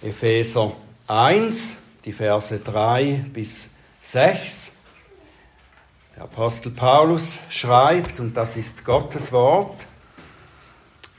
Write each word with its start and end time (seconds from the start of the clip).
Epheser 0.00 0.72
1, 1.08 1.76
die 2.04 2.12
Verse 2.12 2.56
3 2.56 3.24
bis 3.32 3.70
6. 4.00 4.72
Der 6.14 6.22
Apostel 6.22 6.70
Paulus 6.70 7.40
schreibt, 7.50 8.20
und 8.20 8.36
das 8.36 8.56
ist 8.56 8.84
Gottes 8.84 9.32
Wort, 9.32 9.86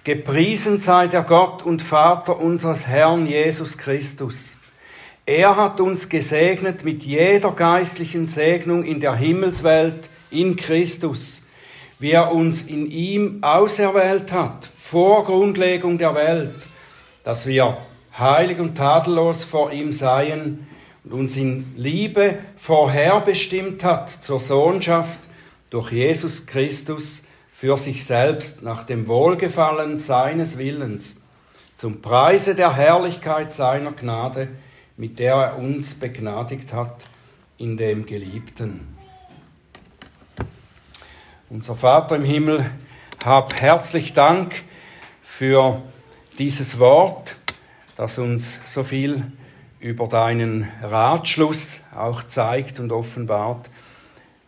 Gepriesen 0.05 0.79
sei 0.79 1.07
der 1.07 1.23
Gott 1.23 1.61
und 1.61 1.81
Vater 1.81 2.39
unseres 2.39 2.87
Herrn 2.87 3.27
Jesus 3.27 3.77
Christus. 3.77 4.55
Er 5.25 5.57
hat 5.57 5.81
uns 5.81 6.07
gesegnet 6.07 6.85
mit 6.85 7.03
jeder 7.03 7.51
geistlichen 7.51 8.27
Segnung 8.27 8.85
in 8.85 9.01
der 9.01 9.13
Himmelswelt 9.13 10.09
in 10.31 10.55
Christus, 10.55 11.43
wie 11.99 12.11
er 12.11 12.31
uns 12.31 12.61
in 12.61 12.89
ihm 12.89 13.43
auserwählt 13.43 14.31
hat, 14.31 14.69
vor 14.73 15.25
Grundlegung 15.25 15.97
der 15.97 16.15
Welt, 16.15 16.69
dass 17.23 17.45
wir 17.45 17.77
heilig 18.19 18.59
und 18.59 18.75
tadellos 18.75 19.43
vor 19.43 19.71
ihm 19.71 19.91
seien 19.91 20.67
und 21.03 21.13
uns 21.13 21.37
in 21.37 21.73
Liebe 21.77 22.39
vorherbestimmt 22.55 23.83
hat 23.83 24.09
zur 24.09 24.39
Sohnschaft 24.39 25.19
durch 25.69 25.91
Jesus 25.91 26.45
Christus 26.45 27.23
für 27.51 27.77
sich 27.77 28.05
selbst 28.05 28.61
nach 28.63 28.83
dem 28.83 29.07
Wohlgefallen 29.07 29.99
seines 29.99 30.57
Willens, 30.57 31.17
zum 31.75 32.01
Preise 32.01 32.55
der 32.55 32.75
Herrlichkeit 32.75 33.53
seiner 33.53 33.91
Gnade, 33.91 34.49
mit 34.97 35.19
der 35.19 35.35
er 35.35 35.57
uns 35.57 35.95
begnadigt 35.95 36.73
hat 36.73 37.03
in 37.57 37.77
dem 37.77 38.05
Geliebten. 38.05 38.95
Unser 41.49 41.75
Vater 41.75 42.15
im 42.15 42.23
Himmel, 42.23 42.69
hab 43.23 43.53
herzlich 43.53 44.13
Dank 44.13 44.63
für 45.21 45.81
dieses 46.37 46.79
Wort 46.79 47.35
das 47.99 48.17
uns 48.17 48.61
so 48.65 48.83
viel 48.83 49.29
über 49.81 50.07
deinen 50.07 50.69
Ratschluss 50.81 51.81
auch 51.93 52.23
zeigt 52.23 52.79
und 52.79 52.93
offenbart. 52.93 53.69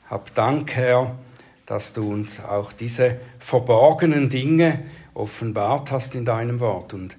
Hab 0.10 0.34
Dank, 0.36 0.74
Herr, 0.74 1.18
dass 1.66 1.92
du 1.92 2.10
uns 2.10 2.42
auch 2.42 2.72
diese 2.72 3.18
verborgenen 3.40 4.30
Dinge 4.30 4.86
offenbart 5.14 5.92
hast 5.92 6.16
in 6.16 6.24
deinem 6.24 6.62
Wort. 6.62 6.94
Und 6.94 7.18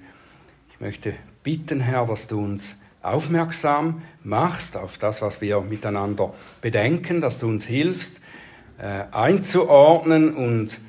ich 0.73 0.81
möchte 0.81 1.13
bitten, 1.43 1.81
Herr, 1.81 2.07
dass 2.07 2.29
du 2.29 2.43
uns 2.43 2.81
aufmerksam 3.03 4.01
machst 4.25 4.79
auf 4.79 4.97
das, 4.97 5.21
was 5.21 5.43
wir 5.43 5.61
miteinander 5.61 6.33
bedenken, 6.63 7.21
dass 7.21 7.41
du 7.41 7.49
uns 7.49 7.67
hilfst, 7.67 8.23
äh, 8.79 9.05
einzuordnen 9.13 10.35
und 10.35 10.81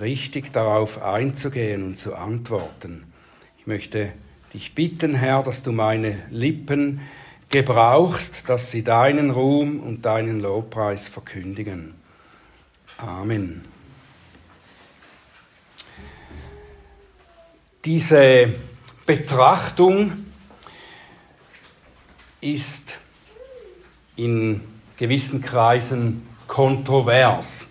richtig 0.00 0.52
darauf 0.52 1.02
einzugehen 1.02 1.82
und 1.82 1.98
zu 1.98 2.14
antworten. 2.14 3.12
Ich 3.58 3.66
möchte 3.66 4.12
dich 4.54 4.74
bitten, 4.74 5.16
Herr, 5.16 5.42
dass 5.42 5.64
du 5.64 5.72
meine 5.72 6.22
Lippen 6.30 7.00
gebrauchst, 7.50 8.48
dass 8.48 8.70
sie 8.70 8.84
deinen 8.84 9.30
Ruhm 9.30 9.80
und 9.80 10.06
deinen 10.06 10.40
Lobpreis 10.40 11.08
verkündigen. 11.08 11.94
Amen. 12.98 13.64
Diese 17.84 18.54
Betrachtung 19.04 20.24
ist 22.40 22.98
in 24.16 24.60
gewissen 24.96 25.42
Kreisen 25.42 26.26
kontrovers. 26.46 27.68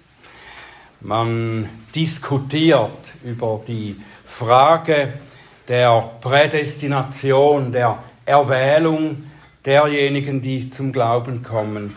Man 1.00 1.70
diskutiert 1.95 3.14
über 3.23 3.61
die 3.66 3.95
Frage, 4.26 5.14
der 5.67 6.11
Prädestination, 6.22 7.72
der 7.72 8.03
Erwählung 8.25 9.23
derjenigen, 9.66 10.42
die 10.42 10.70
zum 10.70 10.92
Glauben 10.92 11.44
kommen, 11.44 11.95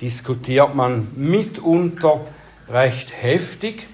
diskutiert 0.00 0.74
man 0.74 1.08
mitunter 1.14 2.20
recht 2.68 3.12
heftig. 3.22 3.86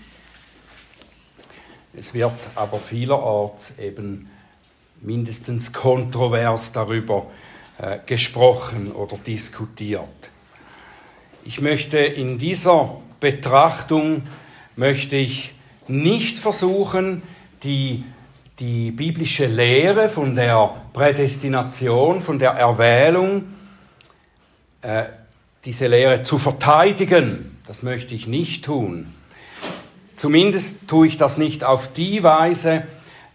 Es 1.94 2.14
wird 2.14 2.32
aber 2.54 2.80
vielerorts 2.80 3.78
eben 3.78 4.30
mindestens 5.00 5.72
kontrovers 5.72 6.72
darüber 6.72 7.26
äh, 7.78 7.98
gesprochen 8.04 8.92
oder 8.92 9.16
diskutiert. 9.18 10.30
Ich 11.44 11.60
möchte 11.60 11.98
in 11.98 12.38
dieser 12.38 13.00
Betrachtung 13.20 14.22
möchte 14.76 15.16
ich 15.16 15.54
nicht 15.86 16.38
versuchen, 16.38 17.22
die 17.62 18.04
die 18.58 18.90
biblische 18.90 19.46
Lehre 19.46 20.08
von 20.08 20.34
der 20.34 20.74
Prädestination, 20.92 22.20
von 22.20 22.38
der 22.38 22.50
Erwählung, 22.50 23.44
äh, 24.82 25.04
diese 25.64 25.86
Lehre 25.86 26.22
zu 26.22 26.38
verteidigen. 26.38 27.58
Das 27.66 27.82
möchte 27.82 28.14
ich 28.14 28.26
nicht 28.26 28.64
tun. 28.64 29.14
Zumindest 30.16 30.88
tue 30.88 31.06
ich 31.06 31.16
das 31.16 31.38
nicht 31.38 31.62
auf 31.62 31.92
die 31.92 32.22
Weise, 32.24 32.84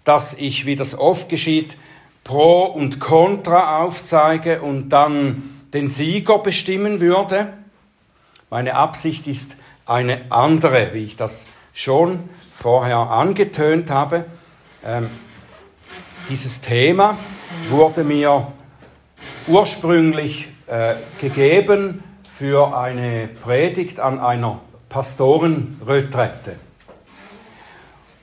dass 0.03 0.33
ich, 0.33 0.65
wie 0.65 0.75
das 0.75 0.97
oft 0.97 1.29
geschieht, 1.29 1.77
Pro 2.25 2.65
und 2.65 2.99
Contra 2.99 3.81
aufzeige 3.81 4.61
und 4.61 4.89
dann 4.89 5.41
den 5.73 5.89
Sieger 5.89 6.39
bestimmen 6.39 6.99
würde. 6.99 7.53
Meine 8.49 8.75
Absicht 8.75 9.27
ist 9.27 9.55
eine 9.85 10.31
andere, 10.31 10.93
wie 10.93 11.03
ich 11.03 11.15
das 11.15 11.47
schon 11.73 12.19
vorher 12.51 12.97
angetönt 12.97 13.89
habe. 13.89 14.25
Ähm, 14.85 15.09
dieses 16.29 16.59
Thema 16.59 17.17
wurde 17.69 18.03
mir 18.03 18.51
ursprünglich 19.47 20.49
äh, 20.67 20.95
gegeben 21.21 22.03
für 22.23 22.75
eine 22.75 23.27
Predigt 23.27 23.99
an 23.99 24.19
einer 24.19 24.59
Pastorenretrette. 24.89 26.57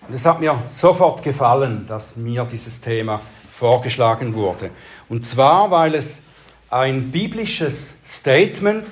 Und 0.06 0.15
es 0.15 0.26
hat 0.26 0.41
mir 0.41 0.59
sofort 0.69 1.22
gefallen, 1.22 1.87
dass 1.88 2.16
mir 2.16 2.44
dieses 2.44 2.81
Thema 2.81 3.21
vorgeschlagen 3.48 4.34
wurde. 4.34 4.71
Und 5.09 5.25
zwar, 5.25 5.71
weil 5.71 5.94
es 5.94 6.22
ein 6.69 7.10
biblisches 7.10 7.98
Statement 8.06 8.87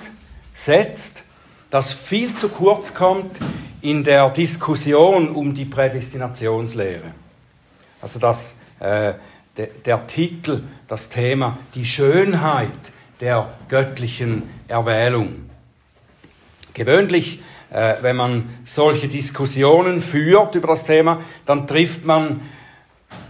setzt, 0.53 1.23
das 1.69 1.93
viel 1.93 2.33
zu 2.33 2.49
kurz 2.49 2.95
kommt 2.95 3.39
in 3.81 4.03
der 4.03 4.29
Diskussion 4.31 5.29
um 5.29 5.53
die 5.53 5.65
Prädestinationslehre. 5.65 7.13
Also 8.01 8.19
das, 8.19 8.59
äh, 8.79 9.13
de, 9.57 9.69
der 9.85 10.07
Titel, 10.07 10.63
das 10.87 11.09
Thema, 11.09 11.57
die 11.75 11.85
Schönheit 11.85 12.71
der 13.19 13.49
göttlichen 13.67 14.43
Erwählung. 14.67 15.49
Gewöhnlich, 16.73 17.41
äh, 17.71 17.95
wenn 18.01 18.15
man 18.15 18.49
solche 18.63 19.07
Diskussionen 19.07 20.01
führt 20.01 20.55
über 20.55 20.69
das 20.69 20.85
Thema, 20.85 21.21
dann 21.45 21.67
trifft 21.67 22.05
man 22.05 22.41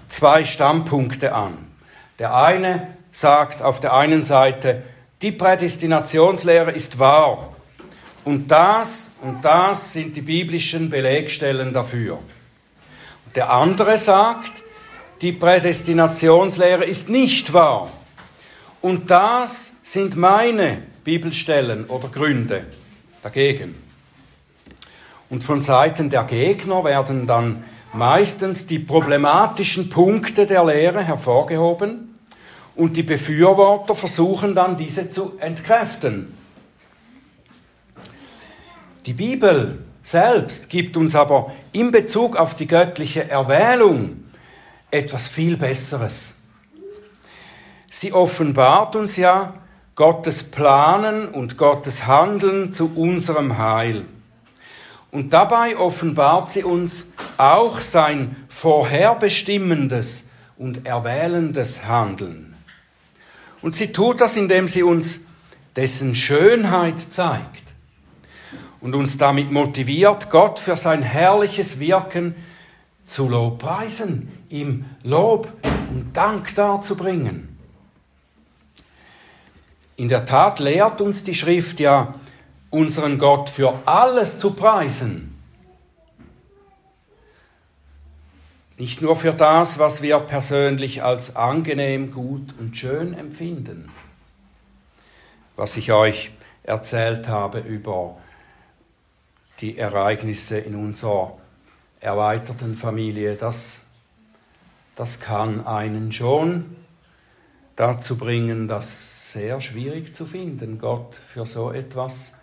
zwei 0.08 0.44
Standpunkte 0.44 1.34
an. 1.34 1.68
Der 2.20 2.36
eine 2.36 2.88
sagt 3.12 3.62
auf 3.62 3.80
der 3.80 3.94
einen 3.94 4.24
Seite, 4.24 4.84
die 5.22 5.32
Prädestinationslehre 5.32 6.72
ist 6.72 7.00
wahr. 7.00 7.54
Und 8.26 8.52
das 8.52 9.12
und 9.22 9.44
das 9.44 9.94
sind 9.94 10.16
die 10.16 10.22
biblischen 10.22 10.90
Belegstellen 10.90 11.74
dafür. 11.74 12.20
Der 13.36 13.52
andere 13.52 13.98
sagt, 13.98 14.64
die 15.22 15.34
Prädestinationslehre 15.34 16.86
ist 16.86 17.10
nicht 17.10 17.54
wahr. 17.54 17.92
Und 18.82 19.12
das 19.12 19.74
sind 19.84 20.16
meine 20.16 20.82
Bibelstellen 21.04 21.86
oder 21.86 22.08
Gründe 22.10 22.66
dagegen. 23.22 23.76
Und 25.30 25.44
von 25.44 25.62
Seiten 25.62 26.10
der 26.10 26.24
Gegner 26.24 26.84
werden 26.84 27.28
dann 27.28 27.64
meistens 27.94 28.66
die 28.66 28.80
problematischen 28.80 29.90
Punkte 29.90 30.46
der 30.46 30.64
Lehre 30.66 31.04
hervorgehoben 31.04 32.20
und 32.76 32.96
die 32.96 33.04
Befürworter 33.04 33.94
versuchen 33.94 34.56
dann 34.56 34.78
diese 34.78 35.10
zu 35.10 35.34
entkräften. 35.40 36.34
Die 39.06 39.14
Bibel 39.14 39.80
selbst 40.12 40.70
gibt 40.70 40.98
uns 40.98 41.16
aber 41.16 41.54
in 41.72 41.92
Bezug 41.92 42.36
auf 42.36 42.56
die 42.56 42.68
göttliche 42.68 43.30
Erwählung 43.30 44.24
etwas 44.92 45.28
viel 45.28 45.56
Besseres. 45.58 46.36
Sie 47.92 48.12
offenbart 48.12 48.96
uns 48.96 49.18
ja 49.18 49.54
Gottes 49.96 50.44
Planen 50.44 51.28
und 51.28 51.58
Gottes 51.58 52.08
Handeln 52.08 52.74
zu 52.74 52.92
unserem 52.96 53.58
Heil. 53.58 54.06
Und 55.12 55.34
dabei 55.34 55.78
offenbart 55.78 56.50
sie 56.50 56.64
uns 56.64 57.08
auch 57.38 57.78
sein 57.78 58.36
vorherbestimmendes 58.48 60.30
und 60.58 60.86
erwählendes 60.86 61.86
Handeln. 61.86 62.56
Und 63.62 63.76
sie 63.76 63.92
tut 63.92 64.22
das, 64.22 64.38
indem 64.38 64.68
sie 64.68 64.84
uns 64.84 65.22
dessen 65.76 66.16
Schönheit 66.16 67.00
zeigt 67.00 67.69
und 68.82 68.96
uns 68.96 69.18
damit 69.18 69.52
motiviert, 69.52 70.30
Gott 70.30 70.60
für 70.60 70.78
sein 70.78 71.02
herrliches 71.02 71.80
Wirken 71.80 72.36
zu 73.06 73.28
Lobpreisen, 73.28 74.32
ihm 74.50 74.86
Lob 75.04 75.52
und 75.92 76.16
Dank 76.16 76.54
darzubringen. 76.56 77.50
in 80.00 80.08
der 80.08 80.26
Tat 80.26 80.60
lehrt 80.60 81.02
uns 81.02 81.26
die 81.26 81.36
Schrift 81.36 81.82
ja, 81.82 82.16
unseren 82.70 83.20
Gott 83.20 83.50
für 83.50 83.74
alles 83.86 84.40
zu 84.40 84.52
preisen. 84.52 85.38
Nicht 88.78 89.02
nur 89.02 89.18
für 89.18 89.34
das, 89.34 89.78
was 89.78 90.02
wir 90.02 90.20
persönlich 90.20 91.04
als 91.04 91.36
angenehm, 91.36 92.12
gut 92.12 92.56
und 92.58 92.78
schön 92.78 93.14
empfinden. 93.14 93.92
Was 95.58 95.76
ich 95.76 95.92
euch 95.92 96.32
erzählt 96.64 97.28
habe 97.28 97.60
über 97.60 98.16
die 99.62 99.78
Ereignisse 99.78 100.58
in 100.58 100.76
unserer 100.76 101.38
erweiterten 102.00 102.76
Familie, 102.76 103.36
das, 103.36 103.82
das 104.96 105.20
kann 105.20 105.66
einen 105.66 106.12
schon 106.12 106.76
dazu 107.76 108.18
bringen, 108.18 108.68
das 108.68 109.34
sehr 109.34 109.62
schwierig 109.62 110.16
zu 110.16 110.26
finden, 110.26 110.80
Gott 110.80 111.16
für 111.16 111.46
so 111.46 111.72
etwas 111.72 112.38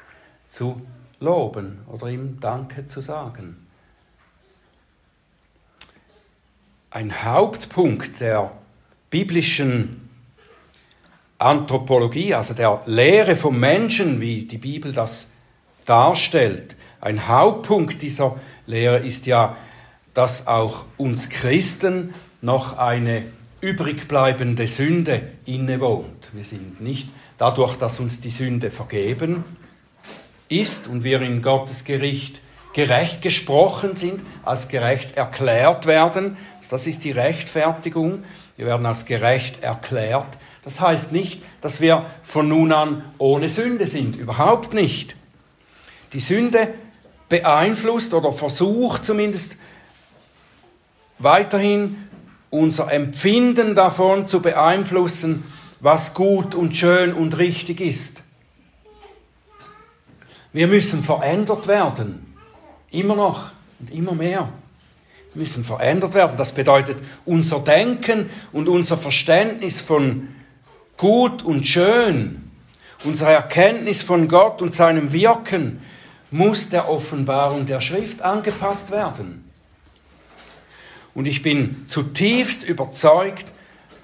zu 0.48 0.80
loben 1.20 1.80
oder 1.88 2.08
ihm 2.08 2.38
Danke 2.40 2.86
zu 2.86 3.00
sagen. 3.00 3.66
ein 6.96 7.24
Hauptpunkt 7.24 8.20
der 8.20 8.52
biblischen 9.10 10.08
Anthropologie, 11.36 12.32
also 12.32 12.54
der 12.54 12.80
Lehre 12.86 13.36
vom 13.36 13.60
Menschen, 13.60 14.22
wie 14.22 14.46
die 14.46 14.56
Bibel 14.56 14.94
das 14.94 15.28
darstellt. 15.84 16.74
Ein 17.00 17.28
Hauptpunkt 17.28 18.02
dieser 18.02 18.36
Lehre 18.66 18.98
ist 18.98 19.26
ja, 19.26 19.56
dass 20.14 20.46
auch 20.46 20.84
uns 20.96 21.28
Christen 21.28 22.14
noch 22.40 22.78
eine 22.78 23.22
übrigbleibende 23.60 24.66
Sünde 24.66 25.22
innewohnt. 25.44 26.30
Wir 26.32 26.44
sind 26.44 26.80
nicht 26.80 27.08
dadurch, 27.38 27.76
dass 27.76 28.00
uns 28.00 28.20
die 28.20 28.30
Sünde 28.30 28.70
vergeben 28.70 29.44
ist 30.48 30.86
und 30.86 31.04
wir 31.04 31.20
in 31.22 31.42
Gottes 31.42 31.84
Gericht 31.84 32.40
gerecht 32.72 33.22
gesprochen 33.22 33.96
sind, 33.96 34.20
als 34.44 34.68
gerecht 34.68 35.16
erklärt 35.16 35.86
werden. 35.86 36.36
Das 36.70 36.86
ist 36.86 37.04
die 37.04 37.10
Rechtfertigung. 37.10 38.22
Wir 38.56 38.66
werden 38.66 38.84
als 38.84 39.06
gerecht 39.06 39.62
erklärt. 39.62 40.38
Das 40.62 40.80
heißt 40.80 41.10
nicht, 41.10 41.42
dass 41.62 41.80
wir 41.80 42.04
von 42.22 42.48
nun 42.48 42.72
an 42.72 43.02
ohne 43.18 43.48
Sünde 43.48 43.86
sind. 43.86 44.16
Überhaupt 44.16 44.74
nicht. 44.74 45.16
Die 46.12 46.20
Sünde 46.20 46.74
beeinflusst 47.28 48.14
oder 48.14 48.32
versucht 48.32 49.04
zumindest 49.04 49.56
weiterhin 51.18 52.08
unser 52.50 52.92
Empfinden 52.92 53.74
davon 53.74 54.26
zu 54.26 54.40
beeinflussen, 54.40 55.44
was 55.80 56.14
gut 56.14 56.54
und 56.54 56.76
schön 56.76 57.12
und 57.12 57.38
richtig 57.38 57.80
ist. 57.80 58.22
Wir 60.52 60.68
müssen 60.68 61.02
verändert 61.02 61.66
werden. 61.66 62.34
Immer 62.90 63.16
noch 63.16 63.50
und 63.78 63.90
immer 63.92 64.12
mehr 64.12 64.50
müssen 65.34 65.64
verändert 65.64 66.14
werden. 66.14 66.36
Das 66.36 66.52
bedeutet, 66.52 67.02
unser 67.24 67.60
Denken 67.60 68.30
und 68.52 68.68
unser 68.68 68.96
Verständnis 68.96 69.80
von 69.80 70.28
gut 70.96 71.42
und 71.42 71.66
schön, 71.66 72.50
unsere 73.04 73.32
Erkenntnis 73.32 74.02
von 74.02 74.28
Gott 74.28 74.62
und 74.62 74.74
seinem 74.74 75.12
Wirken 75.12 75.82
muss 76.30 76.68
der 76.68 76.88
Offenbarung 76.88 77.66
der 77.66 77.80
Schrift 77.80 78.22
angepasst 78.22 78.90
werden. 78.90 79.44
Und 81.14 81.26
ich 81.26 81.42
bin 81.42 81.86
zutiefst 81.86 82.62
überzeugt, 82.64 83.52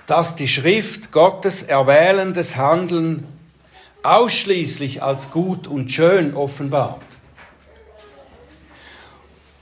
dass 0.07 0.35
die 0.35 0.49
Schrift 0.49 1.13
Gottes 1.13 1.63
erwählendes 1.63 2.57
Handeln 2.57 3.27
ausschließlich 4.03 5.03
als 5.03 5.31
gut 5.31 5.67
und 5.69 5.93
schön 5.93 6.35
offenbart. 6.35 7.03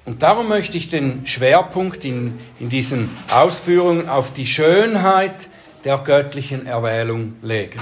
Und 0.05 0.23
darum 0.23 0.49
möchte 0.49 0.77
ich 0.77 0.89
den 0.89 1.27
Schwerpunkt 1.27 2.05
in, 2.05 2.39
in 2.59 2.69
diesen 2.69 3.11
Ausführungen 3.31 4.09
auf 4.09 4.33
die 4.33 4.47
Schönheit 4.47 5.49
der 5.85 5.99
göttlichen 5.99 6.67
Erwählung 6.67 7.37
legen. 7.43 7.81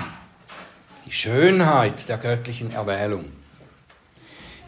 Die 1.07 1.13
Schönheit 1.13 2.09
der 2.09 2.19
göttlichen 2.19 2.71
Erwählung. 2.73 3.25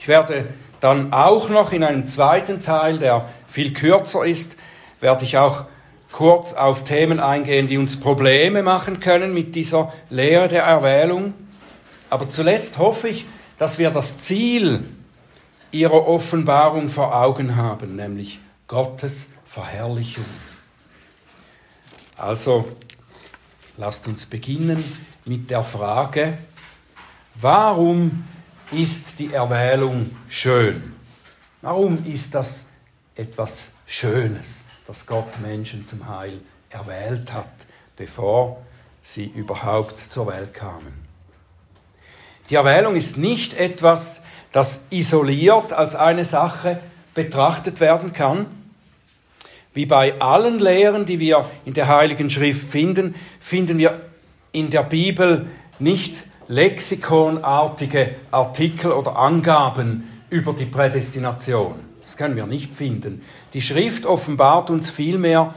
Ich 0.01 0.09
werde 0.09 0.49
dann 0.81 1.13
auch 1.13 1.51
noch 1.51 1.73
in 1.73 1.85
einem 1.85 2.07
zweiten 2.07 2.63
Teil, 2.63 2.97
der 2.97 3.29
viel 3.47 3.75
kürzer 3.75 4.25
ist, 4.25 4.57
werde 4.99 5.25
ich 5.25 5.37
auch 5.37 5.67
kurz 6.11 6.55
auf 6.55 6.85
Themen 6.85 7.21
eingehen, 7.21 7.69
die 7.69 7.77
uns 7.77 8.01
Probleme 8.01 8.63
machen 8.63 8.99
können 8.99 9.35
mit 9.35 9.55
dieser 9.55 9.93
Lehre 10.09 10.49
der 10.49 10.63
Erwählung. 10.63 11.35
Aber 12.09 12.31
zuletzt 12.31 12.79
hoffe 12.79 13.09
ich, 13.09 13.27
dass 13.59 13.79
wir 13.79 13.91
das 13.91 14.19
Ziel 14.21 14.85
ihrer 15.71 16.09
Offenbarung 16.09 16.89
vor 16.89 17.15
Augen 17.15 17.57
haben, 17.57 17.97
nämlich 17.97 18.41
Gottes 18.69 19.29
Verherrlichung. 19.45 20.25
Also 22.17 22.73
lasst 23.77 24.09
uns 24.09 24.25
beginnen 24.25 24.83
mit 25.27 25.51
der 25.51 25.63
Frage, 25.63 26.39
warum 27.35 28.25
ist 28.73 29.19
die 29.19 29.33
Erwählung 29.33 30.11
schön? 30.29 30.95
Warum 31.63 32.05
ist 32.05 32.35
das 32.35 32.69
etwas 33.15 33.69
Schönes, 33.87 34.65
dass 34.87 35.07
Gott 35.07 35.41
Menschen 35.41 35.87
zum 35.87 36.09
Heil 36.09 36.41
erwählt 36.71 37.33
hat, 37.33 37.51
bevor 37.97 38.63
sie 39.03 39.27
überhaupt 39.27 39.99
zur 39.99 40.29
Welt 40.29 40.55
kamen? 40.55 41.05
Die 42.49 42.55
Erwählung 42.55 42.97
ist 42.97 43.17
nicht 43.17 43.55
etwas, 43.55 44.23
das 44.53 44.83
isoliert 44.91 45.73
als 45.73 45.95
eine 45.95 46.25
Sache 46.25 46.81
betrachtet 47.15 47.81
werden 47.81 48.13
kann. 48.13 48.47
Wie 49.73 49.87
bei 49.87 50.21
allen 50.21 50.59
Lehren, 50.59 51.07
die 51.07 51.21
wir 51.21 51.49
in 51.65 51.75
der 51.75 51.87
Heiligen 51.87 52.31
Schrift 52.31 52.69
finden, 52.69 53.15
finden 53.39 53.79
wir 53.79 54.01
in 54.51 54.71
der 54.71 54.83
Bibel 54.83 55.47
nicht 55.79 56.25
lexikonartige 56.51 58.17
Artikel 58.33 58.91
oder 58.91 59.17
Angaben 59.17 60.25
über 60.31 60.53
die 60.53 60.67
Prädestination. 60.67 61.85
Das 62.01 62.17
können 62.17 62.35
wir 62.35 62.47
nicht 62.47 62.75
finden. 62.75 63.23
Die 63.53 63.63
Schrift 63.63 64.05
offenbart 64.05 64.69
uns 64.69 64.91
vielmehr 64.91 65.55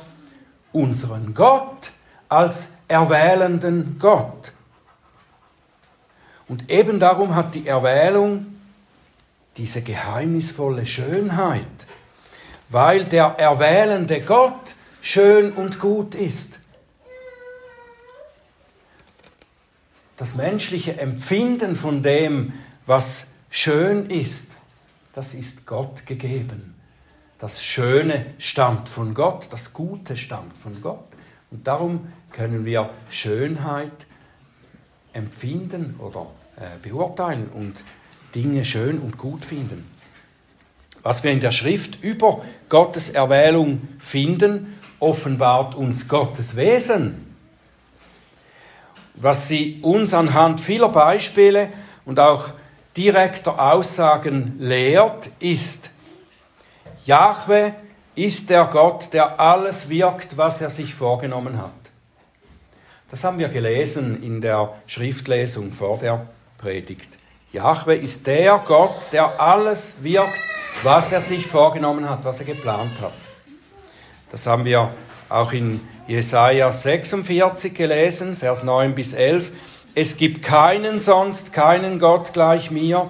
unseren 0.71 1.33
Gott 1.33 1.91
als 2.29 2.69
erwählenden 2.87 3.97
Gott. 3.99 4.53
Und 6.47 6.69
eben 6.69 6.99
darum 6.99 7.33
hat 7.33 7.55
die 7.55 7.65
Erwählung 7.67 8.45
diese 9.57 9.81
geheimnisvolle 9.81 10.85
Schönheit, 10.85 11.65
weil 12.69 13.05
der 13.05 13.35
erwählende 13.39 14.21
Gott 14.21 14.75
schön 15.01 15.53
und 15.53 15.79
gut 15.79 16.13
ist. 16.13 16.59
Das 20.17 20.35
menschliche 20.35 20.99
Empfinden 20.99 21.75
von 21.75 22.03
dem, 22.03 22.53
was 22.85 23.27
schön 23.49 24.07
ist, 24.07 24.51
das 25.13 25.33
ist 25.33 25.65
Gott 25.65 26.05
gegeben. 26.05 26.75
Das 27.39 27.63
Schöne 27.63 28.27
stammt 28.37 28.89
von 28.89 29.13
Gott, 29.13 29.47
das 29.51 29.73
Gute 29.73 30.15
stammt 30.15 30.57
von 30.57 30.81
Gott. 30.81 31.05
Und 31.51 31.67
darum 31.67 32.07
können 32.31 32.65
wir 32.65 32.89
Schönheit 33.09 34.07
empfinden 35.13 35.95
oder 35.99 36.27
äh, 36.57 36.77
beurteilen 36.81 37.49
und 37.49 37.83
Dinge 38.33 38.65
schön 38.65 38.99
und 38.99 39.17
gut 39.17 39.45
finden. 39.45 39.85
Was 41.03 41.23
wir 41.23 41.31
in 41.31 41.41
der 41.41 41.51
Schrift 41.51 42.03
über 42.03 42.43
Gottes 42.69 43.09
Erwählung 43.09 43.81
finden, 43.99 44.79
offenbart 44.99 45.75
uns 45.75 46.07
Gottes 46.07 46.55
Wesen. 46.55 47.22
Was 49.15 49.47
sie 49.47 49.79
uns 49.81 50.13
anhand 50.13 50.59
vieler 50.59 50.89
Beispiele 50.89 51.69
und 52.05 52.19
auch 52.19 52.49
direkter 52.97 53.59
Aussagen 53.73 54.55
lehrt, 54.59 55.29
ist, 55.39 55.91
Jahwe 57.05 57.75
ist 58.15 58.49
der 58.49 58.65
Gott, 58.65 59.13
der 59.13 59.39
alles 59.39 59.89
wirkt, 59.89 60.37
was 60.37 60.61
er 60.61 60.69
sich 60.69 60.93
vorgenommen 60.93 61.57
hat. 61.61 61.71
Das 63.09 63.23
haben 63.23 63.37
wir 63.37 63.49
gelesen 63.49 64.23
in 64.23 64.41
der 64.41 64.73
Schriftlesung 64.87 65.71
vor 65.71 65.99
der 65.99 66.27
Predigt. 66.57 67.09
Jahwe 67.51 67.95
ist 67.95 68.25
der 68.25 68.59
Gott, 68.65 69.09
der 69.11 69.39
alles 69.39 69.97
wirkt, 70.01 70.39
was 70.81 71.11
er 71.11 71.21
sich 71.21 71.45
vorgenommen 71.45 72.09
hat, 72.09 72.25
was 72.25 72.39
er 72.39 72.47
geplant 72.47 72.99
hat. 72.99 73.13
Das 74.31 74.47
haben 74.47 74.65
wir 74.65 74.91
auch 75.29 75.53
in 75.53 75.81
Jesaja 76.07 76.69
46 76.69 77.73
gelesen, 77.73 78.35
Vers 78.35 78.63
9 78.63 78.93
bis 78.93 79.13
11. 79.13 79.51
Es 79.95 80.17
gibt 80.17 80.43
keinen 80.43 80.99
sonst, 80.99 81.53
keinen 81.53 81.97
Gott 81.97 82.33
gleich 82.33 82.71
mir, 82.71 83.09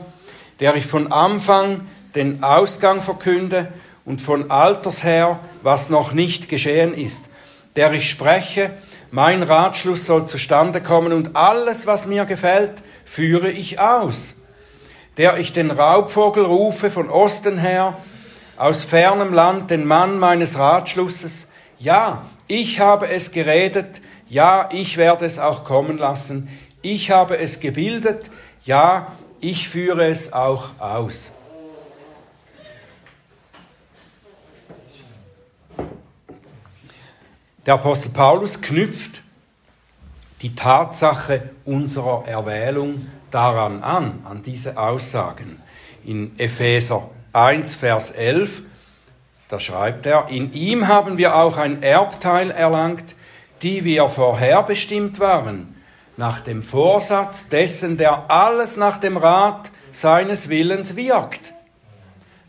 der 0.59 0.75
ich 0.75 0.85
von 0.85 1.11
Anfang 1.11 1.87
den 2.13 2.43
Ausgang 2.43 3.01
verkünde 3.01 3.73
und 4.05 4.21
von 4.21 4.51
Alters 4.51 5.03
her, 5.03 5.39
was 5.63 5.89
noch 5.89 6.13
nicht 6.13 6.49
geschehen 6.49 6.93
ist, 6.93 7.31
der 7.75 7.91
ich 7.93 8.07
spreche, 8.07 8.71
mein 9.09 9.41
Ratschluss 9.41 10.05
soll 10.05 10.25
zustande 10.25 10.79
kommen 10.79 11.13
und 11.13 11.35
alles, 11.35 11.87
was 11.87 12.05
mir 12.05 12.25
gefällt, 12.25 12.83
führe 13.05 13.49
ich 13.49 13.79
aus. 13.79 14.35
Der 15.17 15.37
ich 15.37 15.51
den 15.51 15.71
Raubvogel 15.71 16.45
rufe 16.45 16.91
von 16.91 17.09
Osten 17.09 17.57
her, 17.57 17.97
aus 18.55 18.83
fernem 18.83 19.33
Land 19.33 19.71
den 19.71 19.85
Mann 19.85 20.19
meines 20.19 20.59
Ratschlusses. 20.59 21.47
Ja, 21.79 22.23
ich 22.53 22.79
habe 22.79 23.09
es 23.09 23.31
geredet, 23.31 23.99
ja, 24.29 24.69
ich 24.71 24.97
werde 24.97 25.25
es 25.25 25.39
auch 25.39 25.63
kommen 25.63 25.97
lassen. 25.97 26.47
Ich 26.83 27.09
habe 27.09 27.39
es 27.39 27.59
gebildet, 27.59 28.29
ja, 28.63 29.11
ich 29.39 29.67
führe 29.67 30.07
es 30.07 30.33
auch 30.33 30.79
aus. 30.79 31.31
Der 37.65 37.73
Apostel 37.73 38.09
Paulus 38.09 38.61
knüpft 38.61 39.23
die 40.43 40.53
Tatsache 40.53 41.49
unserer 41.65 42.27
Erwählung 42.27 43.07
daran 43.31 43.81
an, 43.81 44.21
an 44.25 44.43
diese 44.43 44.77
Aussagen. 44.77 45.59
In 46.05 46.37
Epheser 46.37 47.09
1, 47.31 47.73
Vers 47.73 48.11
11, 48.11 48.61
da 49.53 49.59
schreibt 49.59 50.05
er, 50.05 50.27
in 50.29 50.51
ihm 50.51 50.87
haben 50.87 51.17
wir 51.17 51.35
auch 51.35 51.57
ein 51.57 51.81
Erbteil 51.81 52.51
erlangt, 52.51 53.15
die 53.61 53.85
wir 53.85 54.09
vorherbestimmt 54.09 55.19
waren, 55.19 55.75
nach 56.17 56.41
dem 56.41 56.61
Vorsatz 56.61 57.47
dessen, 57.47 57.97
der 57.97 58.29
alles 58.29 58.75
nach 58.77 58.97
dem 58.97 59.15
Rat 59.15 59.71
seines 59.91 60.49
Willens 60.49 60.95
wirkt, 60.95 61.53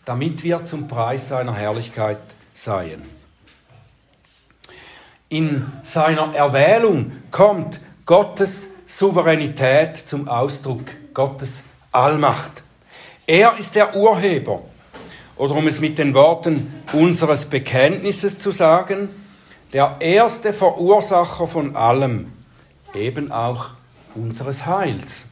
damit 0.05 0.43
wir 0.43 0.65
zum 0.65 0.89
Preis 0.89 1.29
seiner 1.29 1.55
Herrlichkeit 1.55 2.19
seien 2.55 3.15
in 5.35 5.67
seiner 5.83 6.33
Erwählung 6.33 7.11
kommt 7.33 7.81
Gottes 8.07 8.69
Souveränität 8.87 9.97
zum 9.97 10.29
Ausdruck, 10.29 10.85
Gottes 11.13 11.65
Allmacht. 11.91 12.63
Er 13.27 13.59
ist 13.59 13.75
der 13.75 13.97
Urheber. 13.97 14.63
Oder 15.37 15.55
um 15.57 15.67
es 15.67 15.81
mit 15.81 15.99
den 15.99 16.15
Worten 16.15 16.83
unseres 16.93 17.47
Bekenntnisses 17.47 18.39
zu 18.39 18.51
sagen, 18.51 19.09
der 19.73 19.97
erste 20.01 20.53
Verursacher 20.53 21.49
von 21.49 21.75
allem, 21.75 22.33
eben 22.95 23.33
auch 23.33 23.71
unseres 24.15 24.67
Heils. 24.67 25.27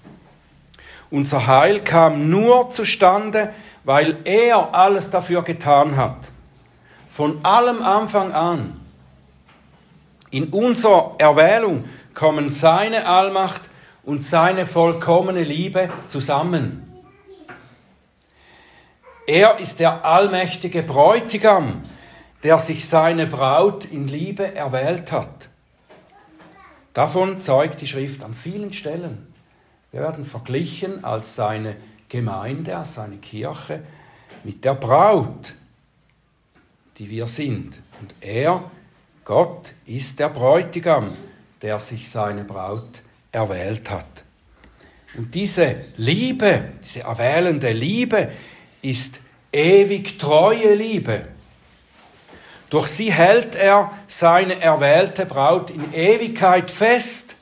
Unser 1.11 1.47
Heil 1.47 1.80
kam 1.80 2.30
nur 2.30 2.71
zustande, 2.71 3.52
weil 3.85 4.18
er 4.25 4.75
alles 4.75 5.11
dafür 5.11 5.42
getan 5.42 5.97
hat. 5.97 6.32
Von 7.09 7.44
allem 7.44 7.82
Anfang 7.82 8.32
an 8.32 8.80
in 10.32 10.49
unserer 10.49 11.14
Erwählung 11.18 11.85
kommen 12.14 12.50
seine 12.50 13.06
Allmacht 13.06 13.68
und 14.02 14.25
seine 14.25 14.66
vollkommene 14.66 15.44
Liebe 15.44 15.90
zusammen. 16.06 16.91
Er 19.26 19.59
ist 19.59 19.81
der 19.81 20.05
allmächtige 20.05 20.83
Bräutigam, 20.83 21.83
der 22.43 22.59
sich 22.59 22.88
seine 22.88 23.26
Braut 23.26 23.85
in 23.85 24.09
Liebe 24.09 24.55
erwählt 24.55 25.12
hat. 25.12 25.49
Davon 26.93 27.41
zeugt 27.41 27.81
die 27.81 27.87
Schrift 27.87 28.23
an 28.25 28.35
vielen 28.35 28.73
Stellen. 28.73 29.33
Wir 29.93 30.00
werden 30.00 30.25
verglichen 30.25 31.05
als 31.05 31.37
seine 31.37 31.76
Gemeinde, 32.09 32.76
als 32.76 32.95
seine 32.95 33.17
Kirche 33.17 33.83
mit 34.45 34.64
der 34.64 34.75
Braut, 34.75 35.55
die 36.99 37.09
wir 37.09 37.29
sind. 37.29 37.79
Und 38.00 38.14
er 38.21 38.64
Gott 39.25 39.73
ist 39.87 40.19
der 40.19 40.31
Bräutigam, 40.31 41.17
der 41.62 41.79
sich 41.79 42.11
seine 42.11 42.43
Braut 42.43 43.02
erwählt 43.31 43.88
hat. 43.88 44.25
Und 45.14 45.35
diese 45.35 45.76
Liebe, 45.97 46.73
diese 46.83 47.00
erwählende 47.00 47.71
Liebe 47.73 48.33
ist 48.82 49.20
ewig 49.52 50.18
treue 50.18 50.74
Liebe. 50.74 51.26
Durch 52.70 52.88
sie 52.88 53.12
hält 53.12 53.54
er 53.54 53.90
seine 54.06 54.60
erwählte 54.60 55.26
Braut 55.26 55.70
in 55.70 55.92
Ewigkeit 55.92 56.70
fest. 56.70 57.36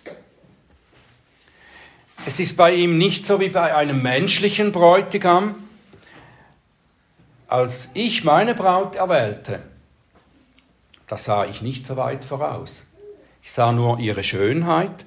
Es 2.27 2.41
ist 2.41 2.57
bei 2.57 2.75
ihm 2.75 2.99
nicht 2.99 3.25
so 3.25 3.41
wie 3.41 3.49
bei 3.49 3.75
einem 3.75 4.03
menschlichen 4.03 4.73
Bräutigam. 4.73 5.55
Als 7.47 7.91
ich 7.95 8.25
meine 8.25 8.55
Braut 8.55 8.97
erwählte, 8.97 9.63
da 11.07 11.17
sah 11.17 11.45
ich 11.45 11.63
nicht 11.63 11.87
so 11.87 11.97
weit 11.97 12.25
voraus. 12.25 12.89
Ich 13.43 13.53
sah 13.53 13.73
nur 13.73 13.99
ihre 13.99 14.23
Schönheit 14.23 15.05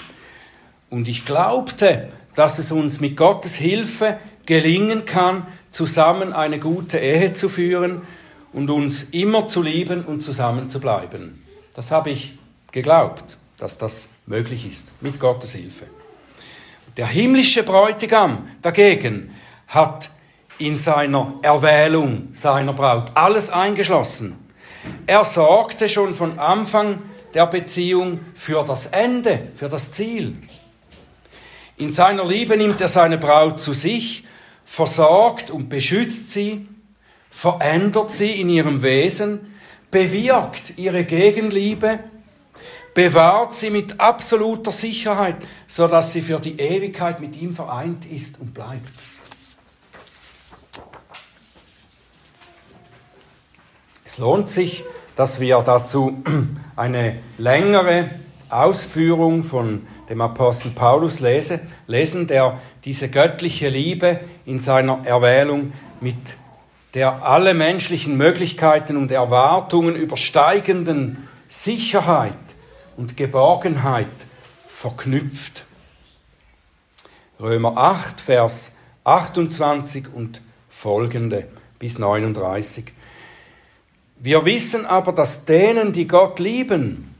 und 0.89 1.07
ich 1.07 1.25
glaubte, 1.25 2.09
dass 2.35 2.59
es 2.59 2.71
uns 2.71 2.99
mit 2.99 3.15
Gottes 3.15 3.55
Hilfe 3.55 4.17
gelingen 4.45 5.05
kann, 5.05 5.47
zusammen 5.71 6.33
eine 6.33 6.59
gute 6.59 6.99
Ehe 6.99 7.33
zu 7.33 7.49
führen 7.49 8.01
und 8.51 8.69
uns 8.69 9.03
immer 9.11 9.47
zu 9.47 9.61
lieben 9.61 10.03
und 10.05 10.21
zusammen 10.21 10.69
zu 10.69 10.79
bleiben. 10.79 11.43
Das 11.73 11.91
habe 11.91 12.11
ich 12.11 12.37
geglaubt, 12.71 13.37
dass 13.57 13.77
das 13.77 14.09
möglich 14.25 14.67
ist, 14.67 14.89
mit 15.01 15.19
Gottes 15.19 15.53
Hilfe. 15.53 15.85
Der 16.97 17.07
himmlische 17.07 17.63
Bräutigam 17.63 18.47
dagegen 18.61 19.33
hat 19.67 20.09
in 20.59 20.77
seiner 20.77 21.33
Erwählung 21.41 22.29
seiner 22.33 22.73
Braut 22.73 23.11
alles 23.15 23.49
eingeschlossen. 23.49 24.37
Er 25.07 25.25
sorgte 25.25 25.89
schon 25.89 26.13
von 26.13 26.37
Anfang 26.37 27.01
der 27.33 27.47
Beziehung 27.47 28.19
für 28.35 28.63
das 28.63 28.87
Ende, 28.87 29.47
für 29.55 29.69
das 29.69 29.91
Ziel. 29.91 30.35
In 31.77 31.89
seiner 31.91 32.25
Liebe 32.25 32.55
nimmt 32.55 32.79
er 32.81 32.87
seine 32.87 33.17
Braut 33.17 33.59
zu 33.59 33.73
sich, 33.73 34.25
versorgt 34.65 35.51
und 35.51 35.69
beschützt 35.69 36.31
sie, 36.31 36.67
verändert 37.29 38.11
sie 38.11 38.39
in 38.39 38.49
ihrem 38.49 38.81
Wesen, 38.81 39.53
bewirkt 39.91 40.77
ihre 40.77 41.03
Gegenliebe, 41.03 41.99
bewahrt 42.93 43.53
sie 43.55 43.69
mit 43.69 43.99
absoluter 43.99 44.71
Sicherheit, 44.71 45.37
so 45.67 45.87
dass 45.87 46.13
sie 46.13 46.21
für 46.21 46.39
die 46.39 46.59
Ewigkeit 46.59 47.19
mit 47.19 47.35
ihm 47.35 47.53
vereint 47.53 48.05
ist 48.05 48.39
und 48.39 48.53
bleibt. 48.53 48.93
Es 54.05 54.19
lohnt 54.19 54.51
sich, 54.51 54.83
dass 55.15 55.39
wir 55.39 55.59
dazu 55.59 56.23
eine 56.75 57.19
längere 57.37 58.11
Ausführung 58.49 59.43
von 59.43 59.87
dem 60.09 60.21
Apostel 60.21 60.71
Paulus 60.71 61.19
lese, 61.19 61.61
lesen, 61.87 62.27
der 62.27 62.59
diese 62.83 63.09
göttliche 63.09 63.69
Liebe 63.69 64.19
in 64.45 64.59
seiner 64.59 65.05
Erwählung 65.05 65.73
mit 66.01 66.17
der 66.93 67.23
alle 67.23 67.53
menschlichen 67.53 68.17
Möglichkeiten 68.17 68.97
und 68.97 69.11
Erwartungen 69.11 69.95
übersteigenden 69.95 71.27
Sicherheit 71.47 72.35
und 72.97 73.17
Geborgenheit 73.17 74.07
verknüpft. 74.67 75.65
Römer 77.39 77.77
8, 77.77 78.21
Vers 78.21 78.73
28 79.03 80.13
und 80.13 80.41
folgende 80.69 81.47
bis 81.79 81.97
39. 81.99 82.85
Wir 84.17 84.45
wissen 84.45 84.85
aber, 84.85 85.11
dass 85.11 85.45
denen, 85.45 85.91
die 85.91 86.07
Gott 86.07 86.39
lieben, 86.39 87.12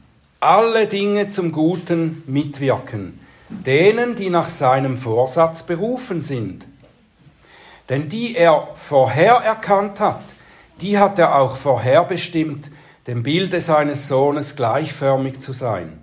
alle 0.44 0.86
Dinge 0.86 1.30
zum 1.30 1.52
Guten 1.52 2.22
mitwirken, 2.26 3.18
denen, 3.48 4.14
die 4.14 4.28
nach 4.28 4.50
seinem 4.50 4.98
Vorsatz 4.98 5.62
berufen 5.62 6.20
sind. 6.20 6.68
Denn 7.88 8.08
die 8.08 8.36
er 8.36 8.68
vorher 8.74 9.36
erkannt 9.36 10.00
hat, 10.00 10.22
die 10.80 10.98
hat 10.98 11.18
er 11.18 11.38
auch 11.38 11.56
vorherbestimmt, 11.56 12.70
dem 13.06 13.22
Bilde 13.22 13.60
seines 13.60 14.08
Sohnes 14.08 14.54
gleichförmig 14.54 15.40
zu 15.40 15.52
sein, 15.52 15.98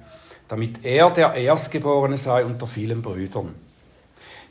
damit 0.47 0.85
er 0.85 1.11
der 1.11 1.33
Erstgeborene 1.33 2.17
sei 2.17 2.43
unter 2.43 2.67
vielen 2.67 3.01
Brüdern. 3.01 3.55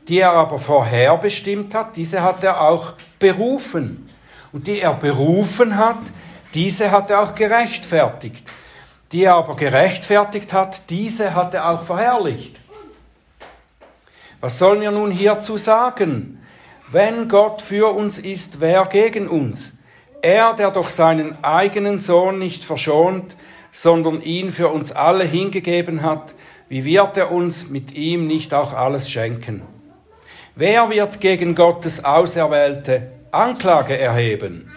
Die 0.09 0.19
er 0.19 0.33
aber 0.33 0.59
vorherbestimmt 0.59 1.75
hat, 1.75 1.97
diese 1.97 2.23
hat 2.23 2.43
er 2.45 2.61
auch 2.63 2.95
berufen. 3.19 4.09
Und 4.53 4.67
die 4.67 4.81
er 4.81 4.95
berufen 4.95 5.77
hat, 5.77 6.01
diese 6.55 6.91
hat 6.91 7.11
er 7.11 7.23
auch 7.23 7.35
gerechtfertigt. 7.35 8.45
Die 9.13 9.25
er 9.25 9.35
aber 9.35 9.57
gerechtfertigt 9.57 10.53
hat, 10.53 10.89
diese 10.91 11.35
hat 11.35 11.55
er 11.55 11.69
auch 11.69 11.83
verherrlicht. 11.83 12.61
Was 14.41 14.59
sollen 14.59 14.81
wir 14.81 14.91
nun 14.91 15.11
hierzu 15.11 15.57
sagen? 15.57 16.41
Wenn 16.89 17.29
Gott 17.29 17.63
für 17.63 17.95
uns 17.95 18.19
ist, 18.19 18.61
wer 18.61 18.87
gegen 18.87 19.29
uns? 19.29 19.79
Er, 20.23 20.55
der 20.55 20.71
doch 20.71 20.89
seinen 20.89 21.43
eigenen 21.43 21.99
Sohn 21.99 22.39
nicht 22.39 22.65
verschont, 22.65 23.37
sondern 23.73 24.21
ihn 24.23 24.51
für 24.51 24.69
uns 24.69 24.93
alle 24.93 25.25
hingegeben 25.25 26.03
hat, 26.03 26.35
wie 26.69 26.85
wird 26.85 27.17
er 27.17 27.33
uns 27.33 27.69
mit 27.69 27.93
ihm 27.93 28.27
nicht 28.27 28.55
auch 28.55 28.75
alles 28.75 29.11
schenken? 29.11 29.63
Wer 30.55 30.91
wird 30.91 31.21
gegen 31.21 31.55
Gottes 31.55 32.05
Auserwählte 32.05 33.11
Anklage 33.33 33.99
erheben? 33.99 34.71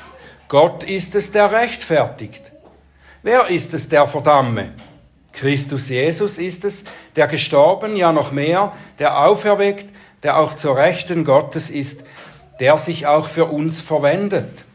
Gott 0.47 0.83
ist 0.83 1.15
es, 1.15 1.31
der 1.31 1.51
rechtfertigt. 1.51 2.52
Wer 3.23 3.47
ist 3.47 3.73
es, 3.73 3.87
der 3.87 4.05
verdamme? 4.05 4.73
Christus 5.31 5.89
Jesus 5.89 6.37
ist 6.37 6.65
es, 6.65 6.83
der 7.15 7.27
gestorben, 7.27 7.95
ja 7.95 8.11
noch 8.11 8.33
mehr, 8.33 8.73
der 8.99 9.25
auferweckt, 9.25 9.87
der 10.23 10.37
auch 10.37 10.55
zur 10.55 10.75
Rechten 10.75 11.23
Gottes 11.23 11.69
ist, 11.69 12.03
der 12.59 12.77
sich 12.77 13.07
auch 13.07 13.29
für 13.29 13.45
uns 13.45 13.79
verwendet. 13.79 14.65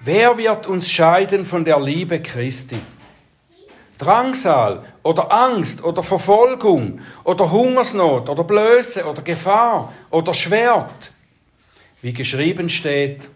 Wer 0.00 0.38
wird 0.38 0.68
uns 0.68 0.88
scheiden 0.88 1.44
von 1.44 1.64
der 1.64 1.80
Liebe 1.80 2.20
Christi? 2.22 2.78
Drangsal 3.98 4.84
oder 5.02 5.32
Angst 5.32 5.82
oder 5.82 6.02
Verfolgung 6.02 7.00
oder 7.24 7.50
Hungersnot 7.50 8.28
oder 8.28 8.44
Blöße 8.44 9.04
oder 9.04 9.22
Gefahr 9.22 9.92
oder 10.10 10.32
Schwert. 10.32 11.12
Wie 12.02 12.12
geschrieben 12.12 12.68
steht, 12.68 13.28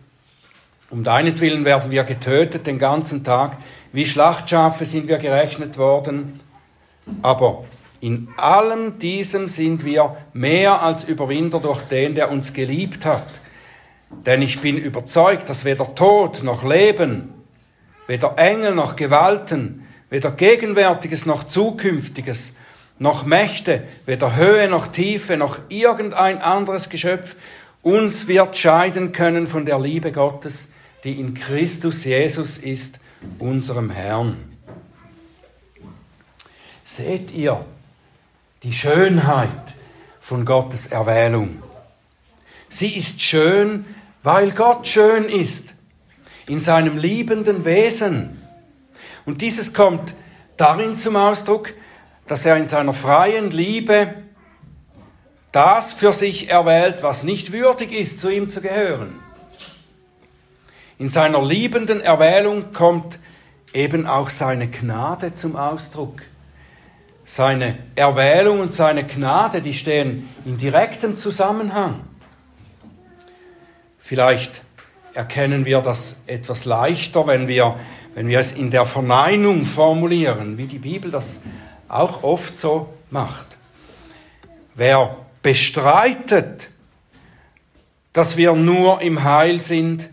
um 0.91 1.05
deinetwillen 1.05 1.65
werden 1.65 1.91
wir 1.91 2.05
getötet 2.05 2.67
den 2.67 2.79
ganzen 2.79 3.23
Tag, 3.23 3.59
wie 3.93 4.07
Schlachtschafe 4.07 4.85
sind 4.85 5.09
wir 5.09 5.19
gerechnet 5.19 5.79
worden. 5.79 6.41
Aber 7.23 7.65
in 8.01 8.29
allem 8.37 8.99
diesem 8.99 9.49
sind 9.49 9.85
wir 9.85 10.17
mehr 10.33 10.83
als 10.83 11.05
Überwinder 11.05 11.61
durch 11.61 11.83
den, 11.83 12.15
der 12.15 12.31
uns 12.31 12.53
geliebt 12.53 13.05
hat. 13.05 13.27
Denn 14.27 14.43
ich 14.43 14.61
bin 14.61 14.77
überzeugt, 14.77 15.49
dass 15.49 15.65
weder 15.65 15.95
Tod 15.95 16.43
noch 16.43 16.65
Leben, 16.65 17.33
weder 18.07 18.39
Engel 18.39 18.75
noch 18.75 18.97
Gewalten, 18.97 19.87
weder 20.11 20.31
Gegenwärtiges 20.31 21.27
noch 21.27 21.45
Zukünftiges, 21.45 22.55
noch 22.99 23.27
Mächte, 23.27 23.85
weder 24.07 24.37
Höhe 24.37 24.69
noch 24.69 24.89
Tiefe, 24.89 25.37
noch 25.37 25.59
irgendein 25.69 26.41
anderes 26.41 26.89
Geschöpf 26.89 27.37
uns 27.83 28.27
wird 28.27 28.57
scheiden 28.57 29.13
können 29.13 29.47
von 29.47 29.65
der 29.65 29.79
Liebe 29.79 30.13
Gottes, 30.13 30.69
die 31.05 31.21
in 31.21 31.35
Christus 31.35 32.05
Jesus 32.05 32.59
ist, 32.59 33.01
unserem 33.39 33.91
Herrn. 33.91 34.57
Seht 36.85 37.33
ihr 37.33 37.65
die 38.63 38.73
Schönheit 38.73 39.75
von 40.21 40.45
Gottes 40.45 40.87
Erwählung? 40.87 41.63
Sie 42.69 42.97
ist 42.97 43.21
schön, 43.21 43.85
weil 44.23 44.51
Gott 44.53 44.87
schön 44.87 45.25
ist 45.25 45.75
in 46.47 46.61
seinem 46.61 46.99
liebenden 46.99 47.65
Wesen. 47.65 48.43
Und 49.27 49.43
dieses 49.43 49.73
kommt 49.73 50.15
darin 50.57 50.97
zum 50.97 51.17
Ausdruck, 51.17 51.75
dass 52.27 52.45
er 52.47 52.57
in 52.57 52.67
seiner 52.67 52.95
freien 52.95 53.51
Liebe 53.51 54.15
das 55.53 55.93
für 55.93 56.13
sich 56.13 56.51
erwählt, 56.51 57.03
was 57.03 57.23
nicht 57.23 57.53
würdig 57.53 57.93
ist, 57.93 58.21
zu 58.21 58.29
ihm 58.29 58.49
zu 58.49 58.61
gehören. 58.61 59.19
In 60.99 61.09
seiner 61.09 61.45
liebenden 61.45 62.01
Erwählung 62.01 62.73
kommt 62.73 63.19
eben 63.73 64.07
auch 64.07 64.31
seine 64.31 64.69
Gnade 64.69 65.35
zum 65.35 65.57
Ausdruck. 65.57 66.23
Seine 67.25 67.79
Erwählung 67.95 68.61
und 68.61 68.75
seine 68.75 69.07
Gnade, 69.07 69.61
die 69.61 69.75
stehen 69.75 70.29
in 70.45 70.57
direktem 70.57 71.15
Zusammenhang. 71.15 72.05
Vielleicht 73.99 74.63
erkennen 75.15 75.65
wir 75.65 75.81
das 75.81 76.23
etwas 76.27 76.65
leichter, 76.65 77.27
wenn 77.27 77.47
wir 77.47 77.77
wenn 78.19 78.27
wir 78.27 78.41
es 78.41 78.51
in 78.51 78.73
der 78.73 78.85
Verneinung 78.85 79.65
formulieren, 79.65 80.59
wie 80.59 80.67
die 80.67 80.81
Bibel 80.81 81.09
das 81.09 81.43
auch 81.87 82.25
oft 82.25 82.57
so 82.57 82.93
macht. 83.11 83.57
Wer 84.75 85.19
bestreitet, 85.41 86.69
dass 88.13 88.37
wir 88.37 88.55
nur 88.55 89.01
im 89.03 89.23
Heil 89.23 89.61
sind, 89.61 90.11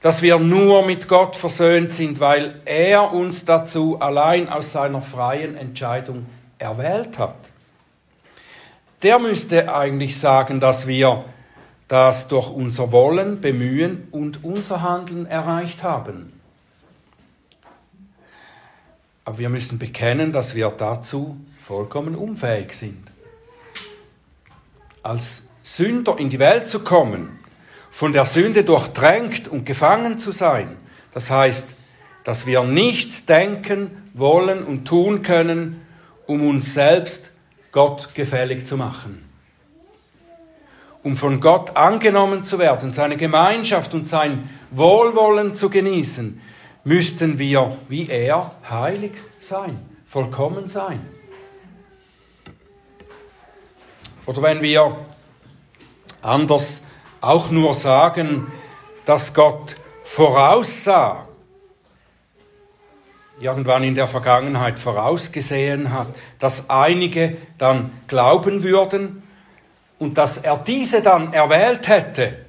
dass 0.00 0.22
wir 0.22 0.38
nur 0.38 0.84
mit 0.86 1.08
Gott 1.08 1.36
versöhnt 1.36 1.92
sind, 1.92 2.20
weil 2.20 2.60
er 2.64 3.12
uns 3.12 3.44
dazu 3.44 4.00
allein 4.00 4.48
aus 4.48 4.72
seiner 4.72 5.02
freien 5.02 5.56
Entscheidung 5.56 6.26
erwählt 6.58 7.18
hat. 7.18 7.50
Der 9.02 9.18
müsste 9.18 9.74
eigentlich 9.74 10.18
sagen, 10.18 10.60
dass 10.60 10.86
wir 10.86 11.24
das 11.88 12.28
durch 12.28 12.50
unser 12.50 12.92
Wollen, 12.92 13.40
Bemühen 13.40 14.08
und 14.10 14.44
unser 14.44 14.82
Handeln 14.82 15.26
erreicht 15.26 15.82
haben. 15.82 16.32
Aber 19.24 19.38
wir 19.38 19.48
müssen 19.48 19.78
bekennen, 19.78 20.32
dass 20.32 20.54
wir 20.54 20.70
dazu 20.70 21.36
vollkommen 21.60 22.14
unfähig 22.14 22.74
sind. 22.74 23.10
Als 25.02 25.44
Sünder 25.62 26.18
in 26.18 26.30
die 26.30 26.38
Welt 26.38 26.68
zu 26.68 26.80
kommen, 26.80 27.39
von 27.90 28.12
der 28.12 28.24
Sünde 28.24 28.64
durchdrängt 28.64 29.48
und 29.48 29.66
gefangen 29.66 30.18
zu 30.18 30.32
sein, 30.32 30.76
das 31.12 31.30
heißt, 31.30 31.74
dass 32.24 32.46
wir 32.46 32.62
nichts 32.62 33.26
denken, 33.26 33.90
wollen 34.14 34.64
und 34.64 34.86
tun 34.86 35.22
können, 35.22 35.80
um 36.26 36.46
uns 36.46 36.74
selbst 36.74 37.30
Gott 37.72 38.14
gefällig 38.14 38.66
zu 38.66 38.76
machen. 38.76 39.24
Um 41.02 41.16
von 41.16 41.40
Gott 41.40 41.76
angenommen 41.76 42.44
zu 42.44 42.58
werden, 42.58 42.92
seine 42.92 43.16
Gemeinschaft 43.16 43.94
und 43.94 44.06
sein 44.06 44.50
Wohlwollen 44.70 45.54
zu 45.54 45.70
genießen, 45.70 46.40
müssten 46.84 47.38
wir 47.38 47.78
wie 47.88 48.08
er 48.08 48.54
heilig 48.68 49.12
sein, 49.38 49.78
vollkommen 50.06 50.68
sein. 50.68 51.00
Oder 54.26 54.42
wenn 54.42 54.62
wir 54.62 54.96
anders 56.22 56.82
auch 57.20 57.50
nur 57.50 57.74
sagen, 57.74 58.50
dass 59.04 59.34
Gott 59.34 59.76
voraussah, 60.04 61.26
irgendwann 63.40 63.82
in 63.82 63.94
der 63.94 64.06
Vergangenheit 64.06 64.78
vorausgesehen 64.78 65.92
hat, 65.92 66.08
dass 66.38 66.68
einige 66.68 67.38
dann 67.58 67.90
glauben 68.06 68.62
würden 68.62 69.22
und 69.98 70.18
dass 70.18 70.38
er 70.38 70.58
diese 70.58 71.02
dann 71.02 71.32
erwählt 71.32 71.88
hätte, 71.88 72.44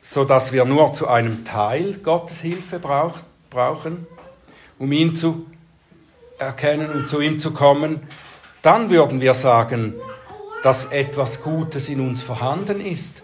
so 0.00 0.24
dass 0.24 0.52
wir 0.52 0.64
nur 0.64 0.92
zu 0.94 1.06
einem 1.06 1.44
Teil 1.44 1.98
Gottes 1.98 2.40
Hilfe 2.40 2.78
brauch, 2.78 3.18
brauchen, 3.50 4.06
um 4.78 4.90
ihn 4.92 5.14
zu 5.14 5.46
erkennen 6.38 6.90
und 6.90 7.08
zu 7.08 7.20
ihm 7.20 7.38
zu 7.38 7.52
kommen, 7.52 8.00
dann 8.62 8.90
würden 8.90 9.20
wir 9.20 9.34
sagen, 9.34 9.94
dass 10.62 10.86
etwas 10.86 11.42
Gutes 11.42 11.88
in 11.88 12.00
uns 12.00 12.22
vorhanden 12.22 12.84
ist, 12.84 13.22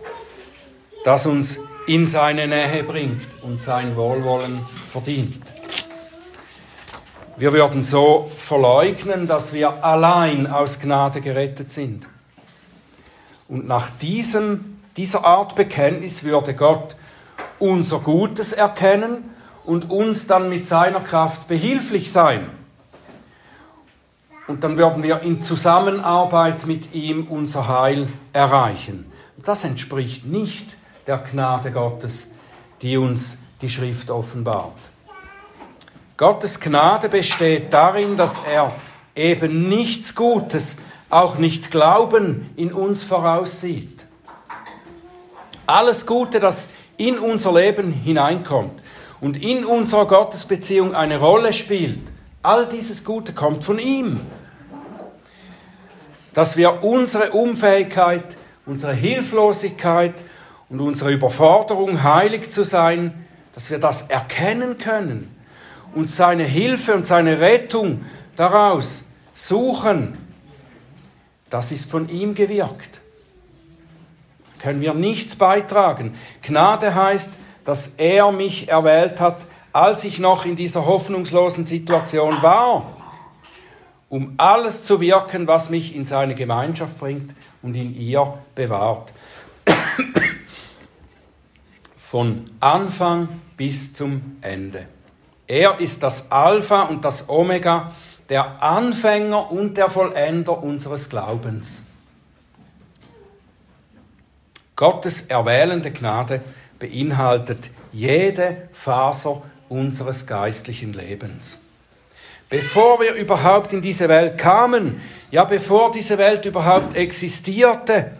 das 1.05 1.27
uns 1.27 1.61
in 1.87 2.07
seine 2.07 2.47
Nähe 2.47 2.83
bringt 2.85 3.27
und 3.42 3.61
sein 3.61 3.97
Wohlwollen 3.97 4.64
verdient. 4.87 5.42
Wir 7.37 7.53
würden 7.53 7.83
so 7.83 8.31
verleugnen, 8.35 9.27
dass 9.27 9.53
wir 9.53 9.85
allein 9.85 10.47
aus 10.47 10.79
Gnade 10.79 11.20
gerettet 11.20 11.70
sind. 11.70 12.07
Und 13.49 13.66
nach 13.66 13.90
diesem 14.01 14.79
dieser 14.97 15.25
Art 15.25 15.57
Bekenntnis 15.57 16.23
würde 16.23 16.55
Gott 16.55 16.97
unser 17.59 17.99
Gutes 17.99 18.53
erkennen 18.53 19.31
und 19.64 19.90
uns 19.90 20.27
dann 20.27 20.49
mit 20.49 20.64
seiner 20.64 21.01
Kraft 21.01 21.49
behilflich 21.49 22.12
sein. 22.12 22.51
Und 24.46 24.62
dann 24.62 24.76
würden 24.76 25.02
wir 25.02 25.20
in 25.22 25.40
Zusammenarbeit 25.40 26.66
mit 26.66 26.94
ihm 26.94 27.26
unser 27.28 27.66
Heil 27.66 28.09
erreichen. 28.33 29.11
Das 29.42 29.64
entspricht 29.64 30.26
nicht 30.26 30.76
der 31.07 31.18
Gnade 31.18 31.70
Gottes, 31.70 32.33
die 32.83 32.96
uns 32.96 33.38
die 33.62 33.68
Schrift 33.68 34.11
offenbart. 34.11 34.76
Gottes 36.16 36.61
Gnade 36.61 37.09
besteht 37.09 37.72
darin, 37.72 38.16
dass 38.16 38.40
er 38.50 38.72
eben 39.16 39.68
nichts 39.68 40.14
Gutes, 40.14 40.76
auch 41.11 41.38
nicht 41.38 41.70
Glauben 41.70 42.50
in 42.57 42.72
uns 42.72 43.02
voraussieht. 43.02 44.07
Alles 45.66 46.07
Gute, 46.07 46.40
das 46.40 46.68
in 46.96 47.18
unser 47.18 47.54
Leben 47.54 47.90
hineinkommt 47.90 48.80
und 49.20 49.42
in 49.42 49.64
unserer 49.64 50.07
Gottesbeziehung 50.07 50.94
eine 50.94 51.18
Rolle 51.18 51.52
spielt, 51.52 52.13
all 52.44 52.68
dieses 52.68 53.04
Gute 53.04 53.33
kommt 53.33 53.64
von 53.64 53.78
ihm. 53.78 54.20
Dass 56.33 56.57
wir 56.57 56.83
unsere 56.85 57.30
Unfähigkeit, 57.30 58.37
unsere 58.66 58.92
Hilflosigkeit 58.92 60.22
und 60.68 60.80
unsere 60.80 61.12
Überforderung, 61.12 62.02
heilig 62.02 62.50
zu 62.50 62.64
sein, 62.64 63.26
dass 63.52 63.70
wir 63.70 63.78
das 63.78 64.02
erkennen 64.02 64.78
können 64.78 65.35
und 65.94 66.11
seine 66.11 66.44
Hilfe 66.44 66.94
und 66.94 67.07
seine 67.07 67.40
Rettung 67.40 68.04
daraus 68.37 69.04
suchen, 69.35 70.18
das 71.50 71.70
ist 71.70 71.88
von 71.88 72.09
ihm 72.09 72.35
gewirkt 72.35 73.00
können 74.64 74.80
wir 74.80 74.94
nichts 74.94 75.37
beitragen. 75.37 76.14
Gnade 76.40 76.94
heißt, 76.94 77.33
dass 77.66 77.88
er 77.98 78.33
mich 78.33 78.70
erwählt 78.70 79.20
hat, 79.20 79.44
als 79.74 80.04
ich 80.04 80.20
noch 80.20 80.46
in 80.46 80.54
dieser 80.54 80.87
hoffnungslosen 80.87 81.66
Situation 81.66 82.40
war, 82.42 82.96
um 84.08 84.34
alles 84.37 84.84
zu 84.84 85.00
wirken, 85.00 85.48
was 85.48 85.68
mich 85.68 85.96
in 85.96 86.06
seine 86.06 86.37
Gemeinschaft 86.37 87.00
bringt 87.00 87.34
und 87.60 87.74
in 87.74 87.92
ihr 87.92 88.38
bewahrt. 88.54 89.12
Von 91.96 92.44
Anfang 92.60 93.40
bis 93.56 93.92
zum 93.92 94.37
Ende. 94.42 94.87
Er 95.48 95.80
ist 95.80 96.04
das 96.04 96.30
Alpha 96.30 96.82
und 96.82 97.04
das 97.04 97.28
Omega, 97.28 97.90
der 98.28 98.62
Anfänger 98.62 99.50
und 99.50 99.76
der 99.76 99.90
Vollender 99.90 100.62
unseres 100.62 101.08
Glaubens. 101.08 101.82
Gottes 104.76 105.22
erwählende 105.22 105.90
Gnade 105.90 106.42
beinhaltet 106.78 107.70
jede 107.92 108.68
Faser 108.70 109.42
unseres 109.74 110.26
geistlichen 110.26 110.92
Lebens. 110.92 111.58
Bevor 112.48 113.00
wir 113.00 113.14
überhaupt 113.14 113.72
in 113.72 113.82
diese 113.82 114.08
Welt 114.08 114.38
kamen, 114.38 115.00
ja 115.30 115.44
bevor 115.44 115.90
diese 115.90 116.18
Welt 116.18 116.44
überhaupt 116.44 116.96
existierte, 116.96 118.12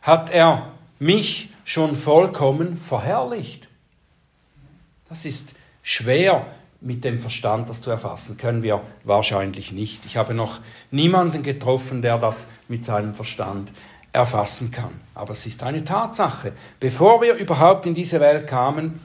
hat 0.00 0.30
er 0.30 0.72
mich 0.98 1.50
schon 1.64 1.94
vollkommen 1.94 2.76
verherrlicht. 2.76 3.68
Das 5.08 5.24
ist 5.24 5.54
schwer 5.82 6.46
mit 6.80 7.04
dem 7.04 7.18
Verstand 7.18 7.68
das 7.68 7.80
zu 7.80 7.90
erfassen, 7.90 8.36
können 8.36 8.62
wir 8.62 8.80
wahrscheinlich 9.04 9.72
nicht. 9.72 10.04
Ich 10.06 10.16
habe 10.16 10.34
noch 10.34 10.60
niemanden 10.90 11.42
getroffen, 11.42 12.02
der 12.02 12.18
das 12.18 12.50
mit 12.68 12.84
seinem 12.84 13.14
Verstand 13.14 13.70
erfassen 14.12 14.70
kann. 14.70 15.00
Aber 15.14 15.32
es 15.32 15.46
ist 15.46 15.62
eine 15.62 15.84
Tatsache. 15.84 16.52
Bevor 16.80 17.20
wir 17.20 17.34
überhaupt 17.34 17.86
in 17.86 17.94
diese 17.94 18.20
Welt 18.20 18.46
kamen, 18.46 19.00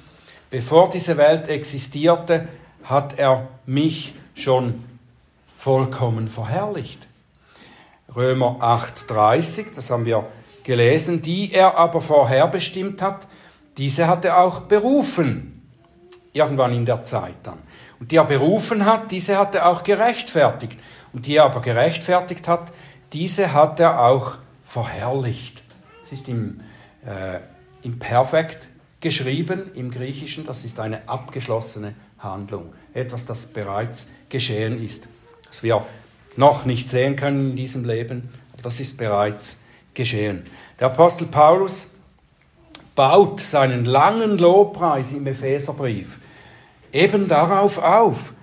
bevor 0.50 0.90
diese 0.90 1.18
Welt 1.18 1.48
existierte, 1.48 2.48
hat 2.84 3.18
er 3.18 3.48
mich 3.66 4.14
schon 4.36 4.84
vollkommen 5.52 6.28
verherrlicht. 6.28 7.08
Römer 8.16 8.58
8:30, 8.62 9.76
das 9.76 9.90
haben 9.90 10.06
wir 10.06 10.26
gelesen, 10.64 11.22
die 11.22 11.54
er 11.54 11.78
aber 11.78 12.02
vorherbestimmt 12.02 13.02
hat, 13.02 13.28
diese 13.78 14.08
hat 14.08 14.26
er 14.26 14.40
auch 14.40 14.62
berufen, 14.62 15.68
irgendwann 16.34 16.74
in 16.74 16.86
der 16.86 17.04
Zeit 17.04 17.36
dann. 17.44 17.60
Und 18.00 18.12
die 18.12 18.18
er 18.18 18.26
berufen 18.26 18.86
hat, 18.86 19.12
diese 19.12 19.38
hat 19.38 19.56
er 19.56 19.68
auch 19.68 19.84
gerechtfertigt. 19.84 20.78
Und 21.14 21.26
die 21.26 21.38
er 21.38 21.46
aber 21.46 21.62
gerechtfertigt 21.62 22.48
hat, 22.48 22.72
diese 23.14 23.54
hat 23.54 23.80
er 23.80 24.04
auch 24.06 24.38
verherrlicht. 24.64 25.64
Es 26.04 26.12
ist 26.12 26.28
im, 26.28 26.62
äh, 27.06 27.40
im 27.82 27.98
Perfekt 27.98 28.68
geschrieben, 29.08 29.72
im 29.74 29.90
Griechischen, 29.90 30.46
das 30.46 30.66
ist 30.66 30.82
eine 30.82 31.08
abgeschlossene 31.08 31.94
Handlung. 32.20 32.74
Etwas, 32.94 33.26
das 33.26 33.46
bereits 33.46 34.08
geschehen 34.28 34.84
ist. 34.84 35.08
Das 35.48 35.64
wir 35.64 35.86
noch 36.36 36.66
nicht 36.66 36.90
sehen 36.90 37.16
können 37.16 37.52
in 37.52 37.56
diesem 37.56 37.86
Leben, 37.86 38.30
aber 38.52 38.64
das 38.64 38.82
ist 38.82 38.98
bereits 38.98 39.62
geschehen. 39.94 40.44
Der 40.80 40.88
Apostel 40.88 41.28
Paulus 41.28 41.88
baut 42.96 43.40
seinen 43.40 43.86
langen 43.86 44.38
Lobpreis 44.38 45.14
im 45.14 45.26
Epheserbrief 45.26 46.20
eben 46.92 47.30
darauf 47.30 47.78
auf. 47.78 48.34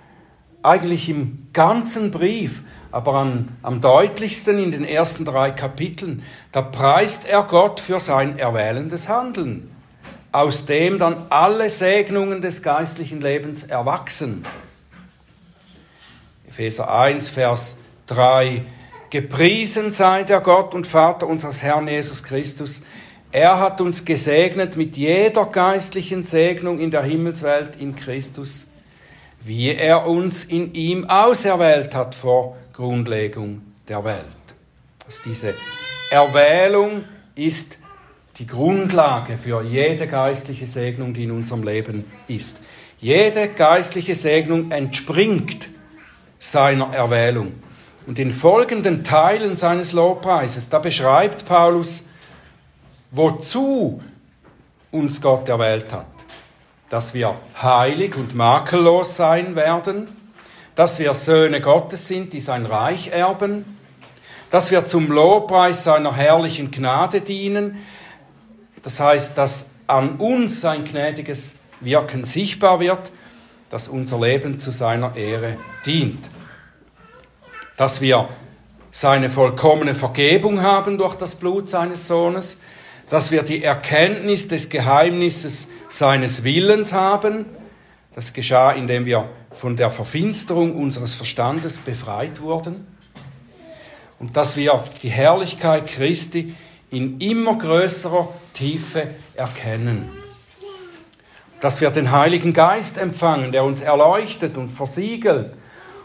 Eigentlich 0.63 1.11
im 1.11 1.49
ganzen 1.53 2.11
Brief, 2.11 2.63
aber 2.91 3.15
an, 3.15 3.57
am 3.63 3.83
deutlichsten 3.83 4.59
in 4.59 4.71
den 4.71 4.85
ersten 4.85 5.27
drei 5.27 5.51
Kapiteln, 5.51 6.23
da 6.53 6.63
preist 6.63 7.27
er 7.27 7.43
Gott 7.43 7.81
für 7.81 8.01
sein 8.01 8.39
erwählendes 8.39 9.11
Handeln, 9.11 9.74
aus 10.35 10.67
dem 10.67 10.99
dann 10.99 11.27
alle 11.31 11.71
Segnungen 11.71 12.43
des 12.43 12.61
geistlichen 12.61 13.21
Lebens 13.21 13.63
erwachsen. 13.63 14.45
Epheser 16.49 16.93
1, 16.93 17.31
Vers 17.31 17.77
3. 18.09 18.63
Gepriesen 19.11 19.93
sei 19.93 20.25
der 20.25 20.41
Gott 20.41 20.75
und 20.75 20.89
Vater 20.89 21.29
unseres 21.29 21.63
Herrn 21.63 21.87
Jesus 21.87 22.25
Christus. 22.25 22.83
Er 23.31 23.61
hat 23.61 23.81
uns 23.81 24.05
gesegnet 24.05 24.77
mit 24.77 24.97
jeder 24.97 25.47
geistlichen 25.47 26.25
Segnung 26.25 26.81
in 26.81 26.91
der 26.91 27.05
Himmelswelt 27.05 27.77
in 27.77 27.95
Christus, 27.95 28.67
wie 29.41 29.73
er 29.73 30.09
uns 30.09 30.45
in 30.45 30.75
ihm 30.75 31.09
auserwählt 31.09 31.95
hat 31.95 32.17
vor 32.17 32.57
Grundlegung 32.73 33.63
der 33.87 34.05
Welt. 34.05 34.27
Dass 35.07 35.23
diese 35.23 35.55
Erwählung 36.11 37.05
ist 37.37 37.79
die 38.39 38.47
Grundlage 38.47 39.39
für 39.39 39.63
jede 39.63 40.09
geistliche 40.09 40.67
Segnung, 40.67 41.15
die 41.15 41.25
in 41.25 41.31
unserem 41.31 41.63
Leben 41.63 42.11
ist. 42.27 42.61
Jede 42.99 43.49
geistliche 43.49 44.15
Segnung 44.15 44.71
entspringt 44.71 45.69
seiner 46.39 46.93
Erwählung. 46.93 47.55
Und 48.07 48.19
in 48.19 48.33
folgenden 48.33 49.05
Teilen 49.05 49.57
seines 49.57 49.93
Lobpreises, 49.93 50.69
da 50.69 50.79
beschreibt 50.79 51.47
Paulus, 51.47 52.05
wozu 53.11 54.03
uns 54.91 55.21
Gott 55.21 55.49
erwählt 55.49 55.93
hat. 55.93 56.07
Dass 56.89 57.15
wir 57.15 57.37
heilig 57.63 58.17
und 58.17 58.35
makellos 58.35 59.17
sein 59.17 59.57
werden, 59.57 60.09
dass 60.75 60.99
wir 60.99 61.15
Söhne 61.15 61.61
Gottes 61.61 62.09
sind, 62.09 62.33
die 62.33 62.41
sein 62.41 62.67
Reich 62.67 63.09
erben, 63.09 63.79
dass 64.51 64.71
wir 64.71 64.85
zum 64.85 65.11
Lobpreis 65.11 65.85
seiner 65.85 66.15
herrlichen 66.15 66.71
Gnade 66.71 67.21
dienen, 67.21 67.79
das 68.85 69.01
heißt, 69.01 69.37
dass 69.37 69.71
an 69.87 70.17
uns 70.17 70.61
sein 70.61 70.85
gnädiges 70.85 71.57
Wirken 71.81 72.25
sichtbar 72.25 72.81
wird, 72.81 73.11
dass 73.71 73.89
unser 73.89 74.21
Leben 74.21 74.59
zu 74.59 74.71
seiner 74.71 75.17
Ehre 75.17 75.57
dient 75.85 76.31
dass 77.77 78.01
wir 78.01 78.29
seine 78.91 79.29
vollkommene 79.29 79.95
Vergebung 79.95 80.63
haben 80.63 80.99
durch 80.99 81.15
das 81.15 81.35
Blut 81.35 81.69
seines 81.69 82.07
Sohnes, 82.07 82.59
dass 83.11 83.31
wir 83.31 83.43
die 83.43 83.63
Erkenntnis 83.63 84.49
des 84.49 84.69
Geheimnisses 84.69 85.69
seines 85.89 86.45
Willens 86.45 86.93
haben. 86.93 87.47
Das 88.15 88.33
geschah, 88.33 88.73
indem 88.73 89.05
wir 89.05 89.29
von 89.51 89.77
der 89.77 89.91
Verfinsterung 89.91 90.77
unseres 90.77 91.15
Verstandes 91.15 91.79
befreit 91.79 92.41
wurden. 92.41 92.87
Und 94.21 94.37
dass 94.37 94.57
wir 94.57 94.85
die 95.03 95.11
Herrlichkeit 95.11 95.89
Christi 95.89 96.55
in 96.95 97.19
immer 97.19 97.59
größerer 97.59 98.29
Tiefe 98.53 99.09
erkennen. 99.35 100.11
Dass 101.61 101.81
wir 101.81 101.91
den 101.91 102.13
Heiligen 102.13 102.53
Geist 102.53 102.99
empfangen, 102.99 103.51
der 103.51 103.65
uns 103.65 103.81
erleuchtet 103.81 104.57
und 104.57 104.71
versiegelt 104.71 105.55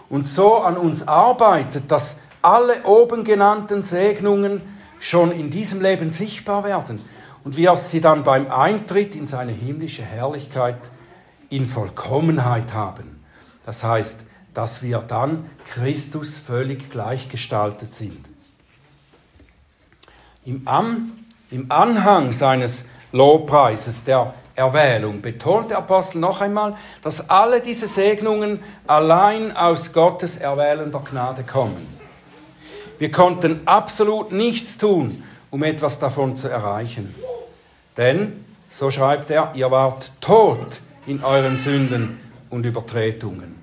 und 0.09 0.27
so 0.27 0.55
an 0.55 0.77
uns 0.77 1.07
arbeitet, 1.07 1.91
dass 1.91 2.19
alle 2.41 2.83
oben 2.85 3.23
genannten 3.23 3.83
Segnungen 3.83 4.61
schon 4.99 5.31
in 5.31 5.51
diesem 5.51 5.81
Leben 5.81 6.11
sichtbar 6.11 6.63
werden 6.63 7.01
und 7.43 7.55
wir 7.55 7.75
sie 7.75 8.01
dann 8.01 8.23
beim 8.23 8.49
Eintritt 8.49 9.15
in 9.15 9.27
seine 9.27 9.51
himmlische 9.51 10.03
Herrlichkeit 10.03 10.79
in 11.49 11.65
Vollkommenheit 11.65 12.73
haben. 12.73 13.23
Das 13.65 13.83
heißt, 13.83 14.25
dass 14.55 14.81
wir 14.81 14.99
dann 14.99 15.49
Christus 15.67 16.37
völlig 16.37 16.89
gleichgestaltet 16.89 17.93
sind. 17.93 18.25
Im, 20.45 20.61
Am, 20.65 21.25
im 21.51 21.71
Anhang 21.71 22.31
seines 22.31 22.85
Lobpreises, 23.11 24.03
der 24.03 24.33
Erwählung 24.55 25.21
betont 25.21 25.71
der 25.71 25.77
Apostel 25.79 26.19
noch 26.19 26.41
einmal, 26.41 26.75
dass 27.01 27.29
alle 27.29 27.61
diese 27.61 27.87
Segnungen 27.87 28.59
allein 28.85 29.55
aus 29.55 29.93
Gottes 29.93 30.37
erwählender 30.37 30.99
Gnade 30.99 31.43
kommen. 31.43 31.99
Wir 32.99 33.09
konnten 33.09 33.61
absolut 33.65 34.33
nichts 34.33 34.77
tun, 34.77 35.23
um 35.49 35.63
etwas 35.63 35.99
davon 35.99 36.35
zu 36.35 36.49
erreichen. 36.49 37.15
Denn, 37.95 38.45
so 38.67 38.91
schreibt 38.91 39.31
er, 39.31 39.53
ihr 39.55 39.71
wart 39.71 40.11
tot 40.19 40.81
in 41.07 41.23
euren 41.23 41.57
Sünden 41.57 42.19
und 42.49 42.65
Übertretungen. 42.65 43.57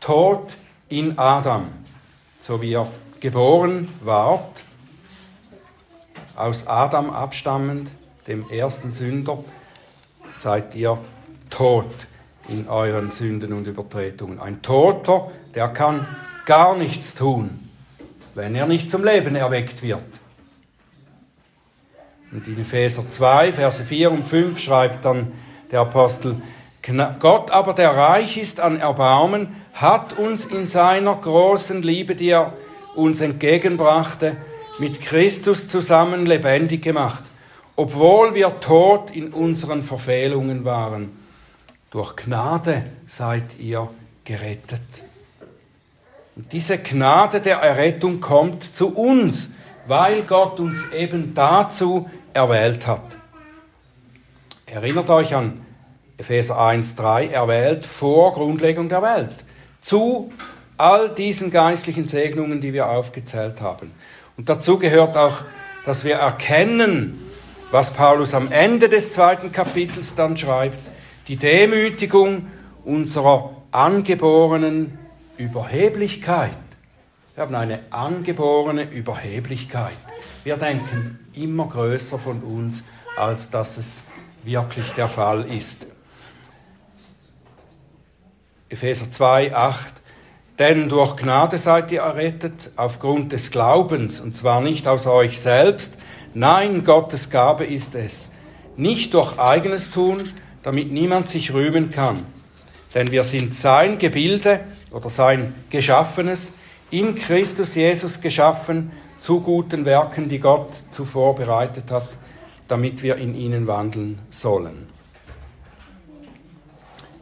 Tot 0.00 0.56
in 0.88 1.18
Adam, 1.18 1.66
so 2.40 2.60
wie 2.62 2.72
ihr 2.72 2.86
geboren 3.20 3.88
wart, 4.00 4.64
aus 6.42 6.66
Adam 6.66 7.10
abstammend, 7.10 7.92
dem 8.26 8.48
ersten 8.50 8.90
Sünder, 8.90 9.38
seid 10.32 10.74
ihr 10.74 10.98
tot 11.50 12.06
in 12.48 12.68
euren 12.68 13.10
Sünden 13.10 13.52
und 13.52 13.66
Übertretungen. 13.66 14.40
Ein 14.40 14.62
Toter, 14.62 15.30
der 15.54 15.68
kann 15.68 16.06
gar 16.44 16.76
nichts 16.76 17.14
tun, 17.14 17.70
wenn 18.34 18.54
er 18.54 18.66
nicht 18.66 18.90
zum 18.90 19.04
Leben 19.04 19.36
erweckt 19.36 19.82
wird. 19.82 20.02
Und 22.32 22.48
in 22.48 22.60
Epheser 22.60 23.06
2, 23.06 23.52
Verse 23.52 23.84
4 23.84 24.10
und 24.10 24.26
5 24.26 24.58
schreibt 24.58 25.04
dann 25.04 25.32
der 25.70 25.80
Apostel, 25.80 26.40
Gott 27.20 27.52
aber, 27.52 27.74
der 27.74 27.90
reich 27.96 28.38
ist 28.38 28.58
an 28.58 28.80
Erbarmen, 28.80 29.54
hat 29.74 30.18
uns 30.18 30.46
in 30.46 30.66
seiner 30.66 31.14
großen 31.14 31.82
Liebe, 31.82 32.16
die 32.16 32.30
er 32.30 32.54
uns 32.96 33.20
entgegenbrachte, 33.20 34.36
mit 34.78 35.00
Christus 35.00 35.68
zusammen 35.68 36.26
lebendig 36.26 36.82
gemacht 36.82 37.24
obwohl 37.76 38.34
wir 38.34 38.60
tot 38.60 39.10
in 39.10 39.32
unseren 39.32 39.82
Verfehlungen 39.82 40.64
waren. 40.64 41.10
Durch 41.90 42.16
Gnade 42.16 42.84
seid 43.06 43.58
ihr 43.58 43.88
gerettet. 44.24 45.04
Und 46.36 46.52
diese 46.52 46.78
Gnade 46.78 47.40
der 47.40 47.58
Errettung 47.58 48.20
kommt 48.20 48.62
zu 48.62 48.94
uns, 48.94 49.50
weil 49.86 50.22
Gott 50.22 50.60
uns 50.60 50.86
eben 50.92 51.34
dazu 51.34 52.08
erwählt 52.32 52.86
hat. 52.86 53.16
Erinnert 54.66 55.10
euch 55.10 55.34
an 55.34 55.60
Epheser 56.16 56.58
1,3, 56.58 57.28
erwählt 57.30 57.84
vor 57.84 58.32
Grundlegung 58.32 58.88
der 58.88 59.02
Welt. 59.02 59.44
Zu 59.80 60.32
all 60.78 61.10
diesen 61.10 61.50
geistlichen 61.50 62.06
Segnungen, 62.06 62.60
die 62.60 62.72
wir 62.72 62.88
aufgezählt 62.88 63.60
haben. 63.60 63.92
Und 64.36 64.48
dazu 64.48 64.78
gehört 64.78 65.16
auch, 65.16 65.44
dass 65.84 66.04
wir 66.04 66.14
erkennen, 66.14 67.18
was 67.70 67.92
Paulus 67.92 68.34
am 68.34 68.52
Ende 68.52 68.88
des 68.88 69.12
zweiten 69.12 69.50
Kapitels 69.52 70.14
dann 70.14 70.36
schreibt, 70.36 70.78
die 71.28 71.36
Demütigung 71.36 72.46
unserer 72.84 73.56
angeborenen 73.70 74.98
Überheblichkeit. 75.38 76.56
Wir 77.34 77.42
haben 77.42 77.54
eine 77.54 77.80
angeborene 77.90 78.90
Überheblichkeit. 78.90 79.96
Wir 80.44 80.56
denken 80.56 81.18
immer 81.32 81.66
größer 81.66 82.18
von 82.18 82.42
uns, 82.42 82.84
als 83.16 83.48
dass 83.48 83.78
es 83.78 84.02
wirklich 84.44 84.90
der 84.92 85.08
Fall 85.08 85.46
ist. 85.46 85.86
Epheser 88.68 89.10
2, 89.10 89.54
8. 89.54 90.01
Denn 90.58 90.88
durch 90.88 91.16
Gnade 91.16 91.56
seid 91.58 91.90
ihr 91.92 92.00
errettet 92.00 92.70
aufgrund 92.76 93.32
des 93.32 93.50
Glaubens, 93.50 94.20
und 94.20 94.36
zwar 94.36 94.60
nicht 94.60 94.86
aus 94.86 95.06
euch 95.06 95.40
selbst, 95.40 95.96
nein, 96.34 96.84
Gottes 96.84 97.30
Gabe 97.30 97.64
ist 97.64 97.94
es. 97.94 98.28
Nicht 98.76 99.14
durch 99.14 99.38
eigenes 99.38 99.90
Tun, 99.90 100.30
damit 100.62 100.92
niemand 100.92 101.28
sich 101.28 101.52
rühmen 101.52 101.90
kann. 101.90 102.26
Denn 102.94 103.10
wir 103.10 103.24
sind 103.24 103.54
sein 103.54 103.98
Gebilde 103.98 104.60
oder 104.90 105.08
sein 105.08 105.54
Geschaffenes, 105.70 106.52
in 106.90 107.14
Christus 107.14 107.74
Jesus 107.74 108.20
geschaffen, 108.20 108.92
zu 109.18 109.40
guten 109.40 109.84
Werken, 109.84 110.28
die 110.28 110.40
Gott 110.40 110.70
zuvor 110.90 111.34
bereitet 111.34 111.90
hat, 111.90 112.08
damit 112.68 113.02
wir 113.02 113.16
in 113.16 113.34
ihnen 113.34 113.66
wandeln 113.66 114.20
sollen. 114.30 114.88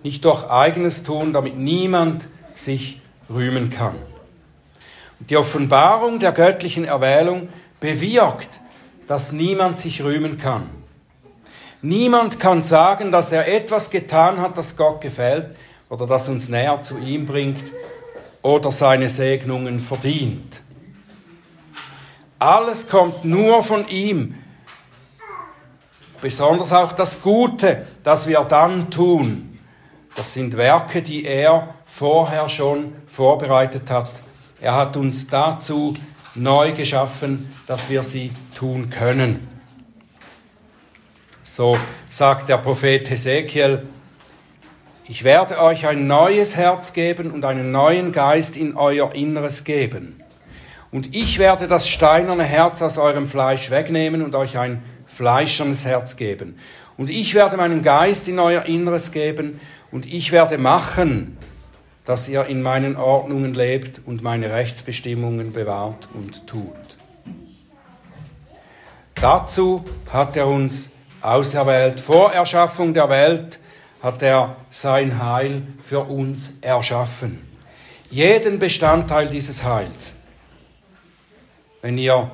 Nicht 0.03 0.25
durch 0.25 0.49
eigenes 0.49 1.03
Tun, 1.03 1.33
damit 1.33 1.57
niemand 1.57 2.27
sich 2.55 3.01
rühmen 3.33 3.71
kann. 3.71 3.95
Die 5.21 5.37
Offenbarung 5.37 6.19
der 6.19 6.33
göttlichen 6.33 6.85
Erwählung 6.85 7.49
bewirkt, 7.79 8.61
dass 9.07 9.33
niemand 9.33 9.79
sich 9.79 10.03
rühmen 10.03 10.37
kann. 10.39 10.69
Niemand 11.83 12.39
kann 12.41 12.63
sagen, 12.63 13.11
dass 13.11 13.33
er 13.33 13.49
etwas 13.49 13.91
getan 13.91 14.41
hat, 14.41 14.59
das 14.59 14.77
Gott 14.77 15.01
gefällt 15.01 15.55
oder 15.89 16.07
das 16.07 16.29
uns 16.29 16.49
näher 16.49 16.81
zu 16.81 16.99
ihm 16.99 17.27
bringt 17.27 17.73
oder 18.43 18.71
seine 18.71 19.09
Segnungen 19.09 19.81
verdient. 19.81 20.63
Alles 22.39 22.89
kommt 22.89 23.25
nur 23.25 23.63
von 23.63 23.87
ihm. 23.89 24.35
Besonders 26.21 26.73
auch 26.73 26.93
das 26.93 27.21
Gute, 27.23 27.87
das 28.03 28.27
wir 28.27 28.41
dann 28.41 28.91
tun. 28.91 29.59
Das 30.15 30.35
sind 30.35 30.57
Werke, 30.57 31.03
die 31.03 31.25
er 31.25 31.75
vorher 31.91 32.49
schon 32.49 32.93
vorbereitet 33.07 33.91
hat. 33.91 34.23
Er 34.61 34.77
hat 34.77 34.97
uns 34.97 35.27
dazu 35.27 35.95
neu 36.35 36.73
geschaffen, 36.73 37.53
dass 37.67 37.91
wir 37.91 38.03
sie 38.03 38.31
tun 38.55 38.91
können. 38.91 39.49
So 41.43 41.77
sagt 42.09 42.49
der 42.49 42.59
Prophet 42.59 43.11
Hesekiel, 43.11 43.83
ich 45.09 45.25
werde 45.25 45.61
euch 45.61 45.89
ein 45.89 46.07
neues 46.07 46.55
Herz 46.57 46.93
geben 46.93 47.33
und 47.33 47.45
einen 47.45 47.73
neuen 47.73 48.13
Geist 48.13 48.57
in 48.57 48.77
euer 48.77 49.13
Inneres 49.13 49.65
geben. 49.65 50.23
Und 50.93 51.15
ich 51.15 51.41
werde 51.41 51.67
das 51.67 51.89
steinerne 51.89 52.45
Herz 52.45 52.81
aus 52.83 52.99
eurem 52.99 53.27
Fleisch 53.27 53.71
wegnehmen 53.71 54.23
und 54.23 54.37
euch 54.37 54.59
ein 54.59 54.83
fleischernes 55.07 55.85
Herz 55.85 56.17
geben. 56.17 56.57
Und 56.97 57.11
ich 57.11 57.35
werde 57.35 57.57
meinen 57.57 57.83
Geist 57.83 58.29
in 58.29 58.39
euer 58.39 58.67
Inneres 58.67 59.11
geben 59.11 59.59
und 59.91 60.07
ich 60.07 60.31
werde 60.31 60.59
machen, 60.59 61.37
dass 62.05 62.29
ihr 62.29 62.47
in 62.47 62.63
meinen 62.63 62.97
Ordnungen 62.97 63.55
lebt 63.55 64.01
und 64.05 64.23
meine 64.23 64.53
Rechtsbestimmungen 64.53 65.53
bewahrt 65.53 66.09
und 66.15 66.47
tut. 66.47 66.99
Dazu 69.15 69.85
hat 70.11 70.37
er 70.37 70.47
uns 70.47 70.93
auserwählt. 71.21 72.01
Vor 72.01 72.33
Erschaffung 72.33 72.95
der 72.95 73.11
Welt 73.11 73.61
hat 74.03 74.23
er 74.23 74.57
sein 74.71 75.23
Heil 75.23 75.63
für 75.79 76.01
uns 76.01 76.55
erschaffen. 76.63 77.47
Jeden 78.11 78.59
Bestandteil 78.59 79.29
dieses 79.29 79.63
Heils. 79.63 80.15
Wenn 81.83 81.99
ihr 81.99 82.31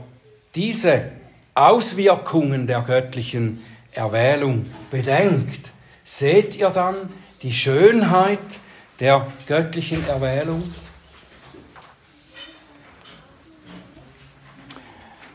diese 0.55 1.11
Auswirkungen 1.55 2.66
der 2.66 2.83
göttlichen 2.83 3.64
Erwählung 3.92 4.66
bedenkt, 4.90 5.72
seht 6.05 6.57
ihr 6.57 6.70
dann 6.70 6.96
die 7.42 7.52
Schönheit 7.52 8.59
der 9.00 9.26
göttlichen 9.46 10.06
Erwählung? 10.06 10.62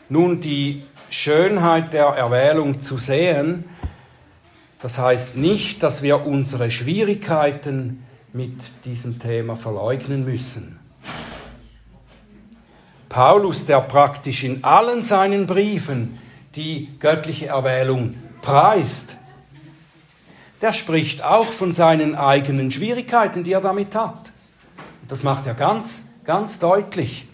Nun, 0.08 0.40
die 0.40 0.82
Schönheit 1.10 1.92
der 1.92 2.06
Erwählung 2.06 2.82
zu 2.82 2.98
sehen, 2.98 3.64
das 4.80 4.98
heißt 4.98 5.36
nicht, 5.36 5.82
dass 5.82 6.02
wir 6.02 6.26
unsere 6.26 6.70
Schwierigkeiten 6.70 8.04
mit 8.32 8.58
diesem 8.84 9.18
Thema 9.18 9.56
verleugnen 9.56 10.24
müssen. 10.24 10.78
Paulus, 13.08 13.66
der 13.66 13.80
praktisch 13.80 14.42
in 14.42 14.64
allen 14.64 15.02
seinen 15.02 15.46
Briefen 15.46 16.18
die 16.56 16.88
göttliche 16.98 17.48
Erwählung 17.48 18.14
preist, 18.40 19.18
der 20.62 20.72
spricht 20.72 21.22
auch 21.24 21.46
von 21.46 21.74
seinen 21.74 22.14
eigenen 22.14 22.70
Schwierigkeiten, 22.70 23.42
die 23.44 23.52
er 23.52 23.60
damit 23.60 23.94
hat. 23.94 24.30
Das 25.08 25.24
macht 25.24 25.46
er 25.46 25.54
ganz, 25.54 26.04
ganz 26.24 26.60
deutlich. 26.60 27.26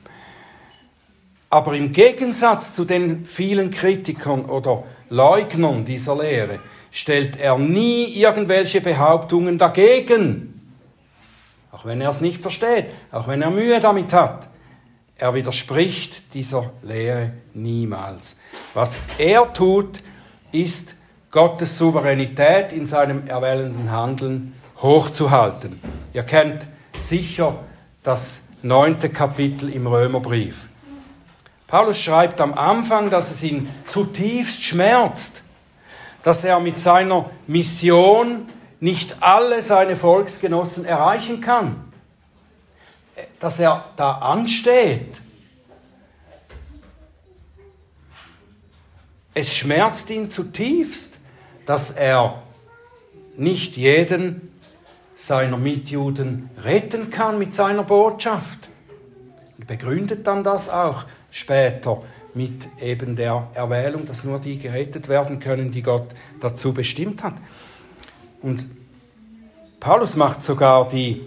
Aber 1.50 1.74
im 1.74 1.92
Gegensatz 1.92 2.74
zu 2.74 2.84
den 2.84 3.26
vielen 3.26 3.70
Kritikern 3.70 4.46
oder 4.46 4.84
Leugnern 5.10 5.84
dieser 5.84 6.16
Lehre 6.16 6.58
stellt 6.90 7.38
er 7.38 7.58
nie 7.58 8.06
irgendwelche 8.06 8.80
Behauptungen 8.80 9.58
dagegen. 9.58 10.72
Auch 11.70 11.84
wenn 11.84 12.00
er 12.00 12.10
es 12.10 12.20
nicht 12.20 12.42
versteht, 12.42 12.86
auch 13.12 13.28
wenn 13.28 13.42
er 13.42 13.50
Mühe 13.50 13.78
damit 13.80 14.12
hat. 14.12 14.48
Er 15.16 15.34
widerspricht 15.34 16.34
dieser 16.34 16.72
Lehre 16.82 17.32
niemals. 17.52 18.38
Was 18.72 19.00
er 19.18 19.52
tut, 19.52 19.98
ist 20.52 20.94
Gottes 21.30 21.76
Souveränität 21.76 22.72
in 22.72 22.86
seinem 22.86 23.26
erwählenden 23.26 23.90
Handeln 23.90 24.54
hochzuhalten. 24.80 25.80
Ihr 26.14 26.22
kennt 26.22 26.66
sicher 26.96 27.58
das 28.02 28.44
neunte 28.62 29.10
Kapitel 29.10 29.68
im 29.68 29.86
Römerbrief. 29.86 30.68
Paulus 31.66 31.98
schreibt 32.00 32.40
am 32.40 32.54
Anfang, 32.54 33.10
dass 33.10 33.30
es 33.30 33.42
ihn 33.42 33.68
zutiefst 33.86 34.62
schmerzt, 34.64 35.42
dass 36.22 36.44
er 36.44 36.60
mit 36.60 36.78
seiner 36.78 37.30
Mission 37.46 38.46
nicht 38.80 39.22
alle 39.22 39.60
seine 39.60 39.96
Volksgenossen 39.96 40.86
erreichen 40.86 41.42
kann, 41.42 41.92
dass 43.38 43.60
er 43.60 43.84
da 43.96 44.12
ansteht. 44.12 45.20
Es 49.34 49.54
schmerzt 49.54 50.08
ihn 50.10 50.30
zutiefst, 50.30 51.17
dass 51.68 51.90
er 51.90 52.42
nicht 53.36 53.76
jeden 53.76 54.50
seiner 55.14 55.58
Mitjuden 55.58 56.48
retten 56.64 57.10
kann 57.10 57.38
mit 57.38 57.54
seiner 57.54 57.82
Botschaft. 57.84 58.70
Er 59.58 59.66
begründet 59.66 60.26
dann 60.26 60.42
das 60.42 60.70
auch 60.70 61.04
später 61.30 62.02
mit 62.32 62.68
eben 62.80 63.16
der 63.16 63.48
Erwählung, 63.52 64.06
dass 64.06 64.24
nur 64.24 64.38
die 64.38 64.58
gerettet 64.58 65.08
werden 65.08 65.40
können, 65.40 65.70
die 65.70 65.82
Gott 65.82 66.06
dazu 66.40 66.72
bestimmt 66.72 67.22
hat. 67.22 67.34
Und 68.40 68.66
Paulus 69.78 70.16
macht 70.16 70.42
sogar 70.42 70.88
die 70.88 71.20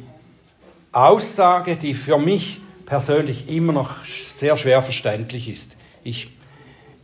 Aussage, 0.92 1.76
die 1.76 1.94
für 1.94 2.18
mich 2.18 2.62
persönlich 2.88 3.48
immer 3.48 3.74
noch 3.74 4.04
sehr 4.06 4.58
schwer 4.58 4.82
verständlich 4.82 5.48
ist. 5.48 5.78
Ich 6.04 6.32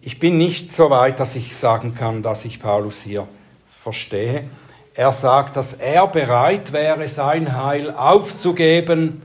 ich 0.08 0.20
bin 0.20 0.38
nicht 0.38 0.74
so 0.74 0.89
weit, 0.89 1.20
dass 1.20 1.36
ich 1.36 1.54
sagen 1.54 1.93
kann, 1.93 2.24
dass 2.24 2.46
ich 2.46 2.62
Paulus 2.62 3.02
hier 3.02 3.28
verstehe. 3.70 4.50
Er 4.93 5.12
sagt, 5.12 5.58
dass 5.58 5.74
er 5.74 6.08
bereit 6.08 6.72
wäre, 6.72 7.10
sein 7.10 7.62
Heil 7.62 7.91
aufzugeben, 7.91 9.22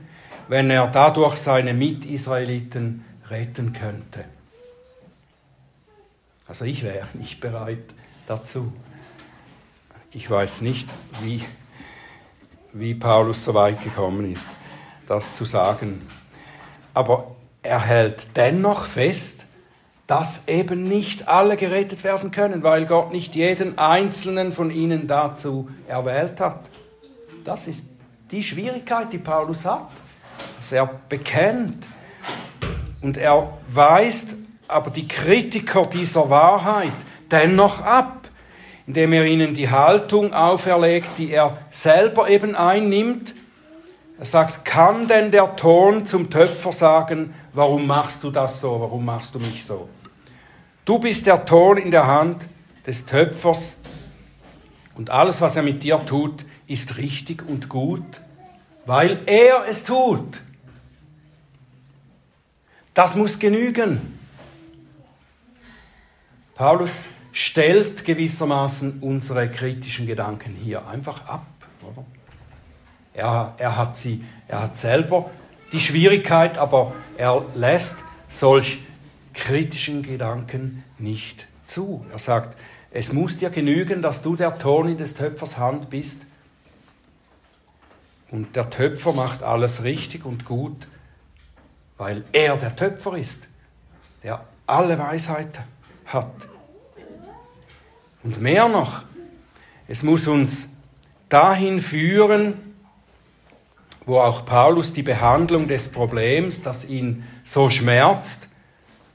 wenn 0.49 0.69
er 0.69 0.89
dadurch 0.89 1.37
seine 1.37 1.73
Mitisraeliten 1.73 3.05
retten 3.29 3.71
könnte. 3.71 4.25
Also 6.49 6.65
ich 6.65 6.83
wäre 6.83 7.07
nicht 7.13 7.39
bereit 7.39 7.85
dazu. 8.27 8.73
Ich 10.11 10.29
weiß 10.29 10.59
nicht, 10.63 10.93
wie, 11.21 11.45
wie 12.73 12.93
Paulus 12.93 13.45
so 13.45 13.53
weit 13.53 13.81
gekommen 13.81 14.29
ist, 14.29 14.57
das 15.07 15.33
zu 15.33 15.45
sagen. 15.45 16.09
Aber 16.93 17.37
er 17.61 17.79
hält 17.79 18.35
dennoch 18.35 18.85
fest, 18.85 19.45
dass 20.07 20.47
eben 20.47 20.87
nicht 20.87 21.27
alle 21.27 21.55
gerettet 21.55 22.03
werden 22.03 22.31
können, 22.31 22.63
weil 22.63 22.85
Gott 22.85 23.13
nicht 23.13 23.35
jeden 23.35 23.77
einzelnen 23.77 24.51
von 24.51 24.69
ihnen 24.69 25.07
dazu 25.07 25.69
erwählt 25.87 26.39
hat. 26.39 26.69
Das 27.43 27.67
ist 27.67 27.85
die 28.31 28.43
Schwierigkeit, 28.43 29.13
die 29.13 29.17
Paulus 29.17 29.65
hat, 29.65 29.89
dass 30.57 30.71
er 30.71 30.89
bekennt 31.07 31.85
und 33.01 33.17
er 33.17 33.57
weist 33.67 34.35
aber 34.67 34.89
die 34.89 35.07
Kritiker 35.07 35.85
dieser 35.85 36.29
Wahrheit 36.29 36.93
dennoch 37.31 37.81
ab, 37.81 38.27
indem 38.87 39.13
er 39.13 39.25
ihnen 39.25 39.53
die 39.53 39.69
Haltung 39.69 40.33
auferlegt, 40.33 41.17
die 41.17 41.31
er 41.31 41.57
selber 41.69 42.29
eben 42.29 42.55
einnimmt. 42.55 43.35
Er 44.17 44.25
sagt, 44.25 44.63
kann 44.63 45.07
denn 45.07 45.31
der 45.31 45.55
Ton 45.55 46.05
zum 46.05 46.29
Töpfer 46.29 46.71
sagen, 46.71 47.33
warum 47.51 47.87
machst 47.87 48.23
du 48.23 48.29
das 48.29 48.61
so, 48.61 48.79
warum 48.79 49.05
machst 49.05 49.33
du 49.33 49.39
mich 49.39 49.65
so? 49.65 49.89
Du 50.85 50.99
bist 50.99 51.25
der 51.25 51.45
Ton 51.45 51.77
in 51.77 51.91
der 51.91 52.05
Hand 52.05 52.47
des 52.85 53.05
Töpfers 53.05 53.77
und 54.95 55.09
alles, 55.09 55.41
was 55.41 55.55
er 55.55 55.63
mit 55.63 55.81
dir 55.83 56.05
tut, 56.05 56.45
ist 56.67 56.97
richtig 56.97 57.47
und 57.47 57.69
gut, 57.69 58.21
weil 58.85 59.21
er 59.25 59.65
es 59.67 59.83
tut. 59.83 60.41
Das 62.93 63.15
muss 63.15 63.39
genügen. 63.39 64.19
Paulus 66.53 67.07
stellt 67.31 68.05
gewissermaßen 68.05 68.99
unsere 69.01 69.49
kritischen 69.49 70.05
Gedanken 70.05 70.53
hier 70.53 70.87
einfach 70.87 71.25
ab. 71.25 71.47
Oder? 71.81 72.05
Er, 73.13 73.53
er, 73.57 73.77
hat 73.77 73.95
sie, 73.95 74.23
er 74.47 74.61
hat 74.61 74.75
selber 74.75 75.29
die 75.71 75.79
Schwierigkeit, 75.79 76.57
aber 76.57 76.93
er 77.17 77.45
lässt 77.55 78.03
solch 78.27 78.79
kritischen 79.33 80.03
Gedanken 80.03 80.83
nicht 80.97 81.47
zu. 81.63 82.05
Er 82.11 82.19
sagt, 82.19 82.57
es 82.91 83.11
muss 83.11 83.37
dir 83.37 83.49
genügen, 83.49 84.01
dass 84.01 84.21
du 84.21 84.35
der 84.35 84.57
Ton 84.57 84.89
in 84.89 84.97
des 84.97 85.15
Töpfers 85.15 85.57
Hand 85.57 85.89
bist. 85.89 86.27
Und 88.29 88.55
der 88.55 88.69
Töpfer 88.69 89.13
macht 89.13 89.43
alles 89.43 89.83
richtig 89.83 90.25
und 90.25 90.45
gut, 90.45 90.87
weil 91.97 92.23
er 92.31 92.57
der 92.57 92.75
Töpfer 92.75 93.17
ist, 93.17 93.47
der 94.23 94.45
alle 94.65 94.97
Weisheit 94.97 95.59
hat. 96.05 96.31
Und 98.23 98.41
mehr 98.41 98.69
noch, 98.69 99.03
es 99.87 100.01
muss 100.03 100.27
uns 100.27 100.69
dahin 101.29 101.81
führen, 101.81 102.72
wo 104.05 104.19
auch 104.19 104.45
Paulus 104.45 104.93
die 104.93 105.03
Behandlung 105.03 105.67
des 105.67 105.89
Problems, 105.89 106.61
das 106.61 106.85
ihn 106.85 107.23
so 107.43 107.69
schmerzt, 107.69 108.49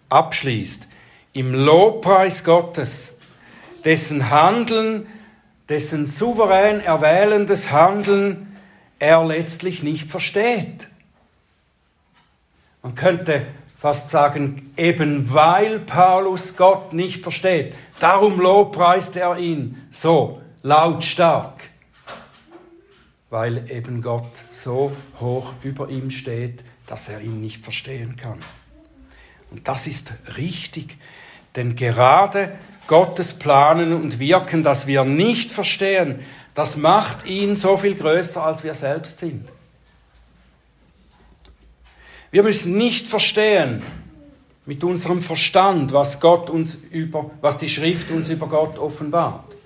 abschließt. 0.09 0.87
Im 1.33 1.55
Lobpreis 1.55 2.44
Gottes, 2.44 3.18
dessen 3.85 4.31
Handeln, 4.31 5.07
dessen 5.68 6.07
souverän 6.07 6.81
erwählendes 6.81 7.70
Handeln 7.70 8.57
er 8.98 9.24
letztlich 9.24 9.83
nicht 9.83 10.11
versteht. 10.11 10.88
Man 12.83 12.94
könnte 12.94 13.46
fast 13.77 14.11
sagen, 14.11 14.72
eben 14.77 15.33
weil 15.33 15.79
Paulus 15.79 16.57
Gott 16.57 16.92
nicht 16.92 17.22
versteht, 17.22 17.74
darum 18.01 18.40
lobpreist 18.40 19.16
er 19.16 19.38
ihn 19.38 19.87
so 19.90 20.40
lautstark, 20.62 21.68
weil 23.31 23.71
eben 23.71 24.03
Gott 24.03 24.31
so 24.51 24.93
hoch 25.21 25.55
über 25.62 25.88
ihm 25.91 26.11
steht, 26.11 26.64
dass 26.87 27.09
er 27.09 27.21
ihn 27.21 27.41
nicht 27.41 27.62
verstehen 27.62 28.17
kann. 28.17 28.38
Und 29.51 29.69
das 29.69 29.87
ist 29.87 30.12
richtig, 30.37 30.97
denn 31.57 31.77
gerade 31.77 32.59
Gottes 32.87 33.35
Planen 33.35 33.93
und 33.93 34.19
Wirken, 34.19 34.62
das 34.62 34.87
wir 34.87 35.05
nicht 35.05 35.53
verstehen, 35.53 36.21
das 36.55 36.77
macht 36.77 37.27
ihn 37.27 37.55
so 37.55 37.77
viel 37.77 37.95
größer, 37.95 38.43
als 38.43 38.64
wir 38.64 38.75
selbst 38.75 39.19
sind. 39.19 39.49
Wir 42.31 42.43
müssen 42.43 42.77
nicht 42.77 43.09
verstehen 43.09 43.83
mit 44.67 44.85
unserem 44.85 45.23
Verstand, 45.23 45.93
was 45.93 46.21
Gott 46.21 46.51
uns 46.51 46.75
über, 46.75 47.31
was 47.41 47.57
die 47.57 47.69
Schrift 47.69 48.11
uns 48.11 48.29
über 48.29 48.49
Gott 48.49 48.79
offenbart. 48.79 49.57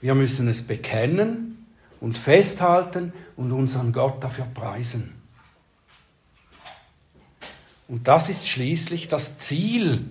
Wir 0.00 0.14
müssen 0.14 0.48
es 0.48 0.62
bekennen 0.62 1.61
und 2.02 2.18
festhalten 2.18 3.12
und 3.36 3.52
unseren 3.52 3.92
Gott 3.92 4.22
dafür 4.22 4.44
preisen. 4.52 5.14
Und 7.86 8.08
das 8.08 8.28
ist 8.28 8.48
schließlich 8.48 9.08
das 9.08 9.38
Ziel 9.38 10.10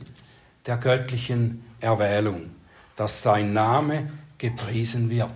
der 0.65 0.77
göttlichen 0.77 1.65
Erwählung, 1.81 2.51
dass 2.95 3.21
sein 3.21 3.51
Name 3.51 4.09
gepriesen 4.37 5.09
wird. 5.09 5.33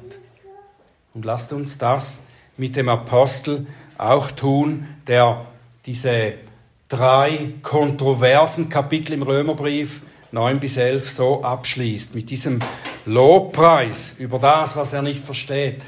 Und 1.13 1.25
lasst 1.25 1.51
uns 1.51 1.77
das 1.77 2.21
mit 2.55 2.77
dem 2.77 2.87
Apostel 2.87 3.67
auch 3.97 4.31
tun, 4.31 4.87
der 5.07 5.45
diese 5.85 6.35
drei 6.87 7.53
kontroversen 7.63 8.69
Kapitel 8.69 9.13
im 9.13 9.23
Römerbrief 9.23 10.03
9 10.31 10.59
bis 10.59 10.77
11 10.77 11.09
so 11.11 11.43
abschließt, 11.43 12.15
mit 12.15 12.29
diesem 12.29 12.59
Lobpreis 13.05 14.15
über 14.19 14.39
das, 14.39 14.75
was 14.75 14.93
er 14.93 15.01
nicht 15.01 15.23
versteht. 15.23 15.83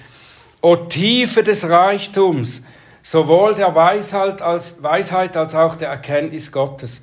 O 0.67 0.75
Tiefe 0.75 1.43
des 1.43 1.69
Reichtums, 1.69 2.63
sowohl 3.01 3.55
der 3.55 3.73
Weisheit 3.73 4.41
als, 4.41 4.83
Weisheit 4.83 5.37
als 5.37 5.55
auch 5.55 5.77
der 5.77 5.87
Erkenntnis 5.87 6.51
Gottes. 6.51 6.99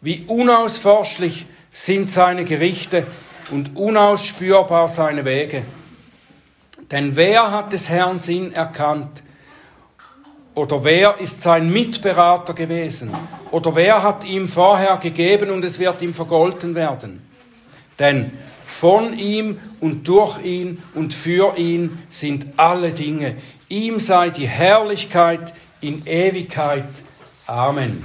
Wie 0.00 0.24
unausforschlich 0.28 1.46
sind 1.72 2.12
seine 2.12 2.44
Gerichte 2.44 3.04
und 3.50 3.76
unausspürbar 3.76 4.86
seine 4.86 5.24
Wege. 5.24 5.64
Denn 6.92 7.16
wer 7.16 7.50
hat 7.50 7.72
des 7.72 7.88
Herrn 7.88 8.20
Sinn 8.20 8.52
erkannt? 8.52 9.24
Oder 10.54 10.84
wer 10.84 11.18
ist 11.18 11.42
sein 11.42 11.72
Mitberater 11.72 12.54
gewesen? 12.54 13.10
Oder 13.50 13.74
wer 13.74 14.04
hat 14.04 14.22
ihm 14.22 14.46
vorher 14.46 14.96
gegeben 14.98 15.50
und 15.50 15.64
es 15.64 15.80
wird 15.80 16.02
ihm 16.02 16.14
vergolten 16.14 16.76
werden? 16.76 17.20
Denn 17.98 18.30
von 18.72 19.16
ihm 19.18 19.58
und 19.80 20.08
durch 20.08 20.42
ihn 20.42 20.82
und 20.94 21.12
für 21.12 21.56
ihn 21.56 21.98
sind 22.08 22.46
alle 22.56 22.92
Dinge. 22.92 23.36
Ihm 23.68 24.00
sei 24.00 24.30
die 24.30 24.48
Herrlichkeit 24.48 25.52
in 25.80 26.06
Ewigkeit. 26.06 26.88
Amen. 27.46 28.02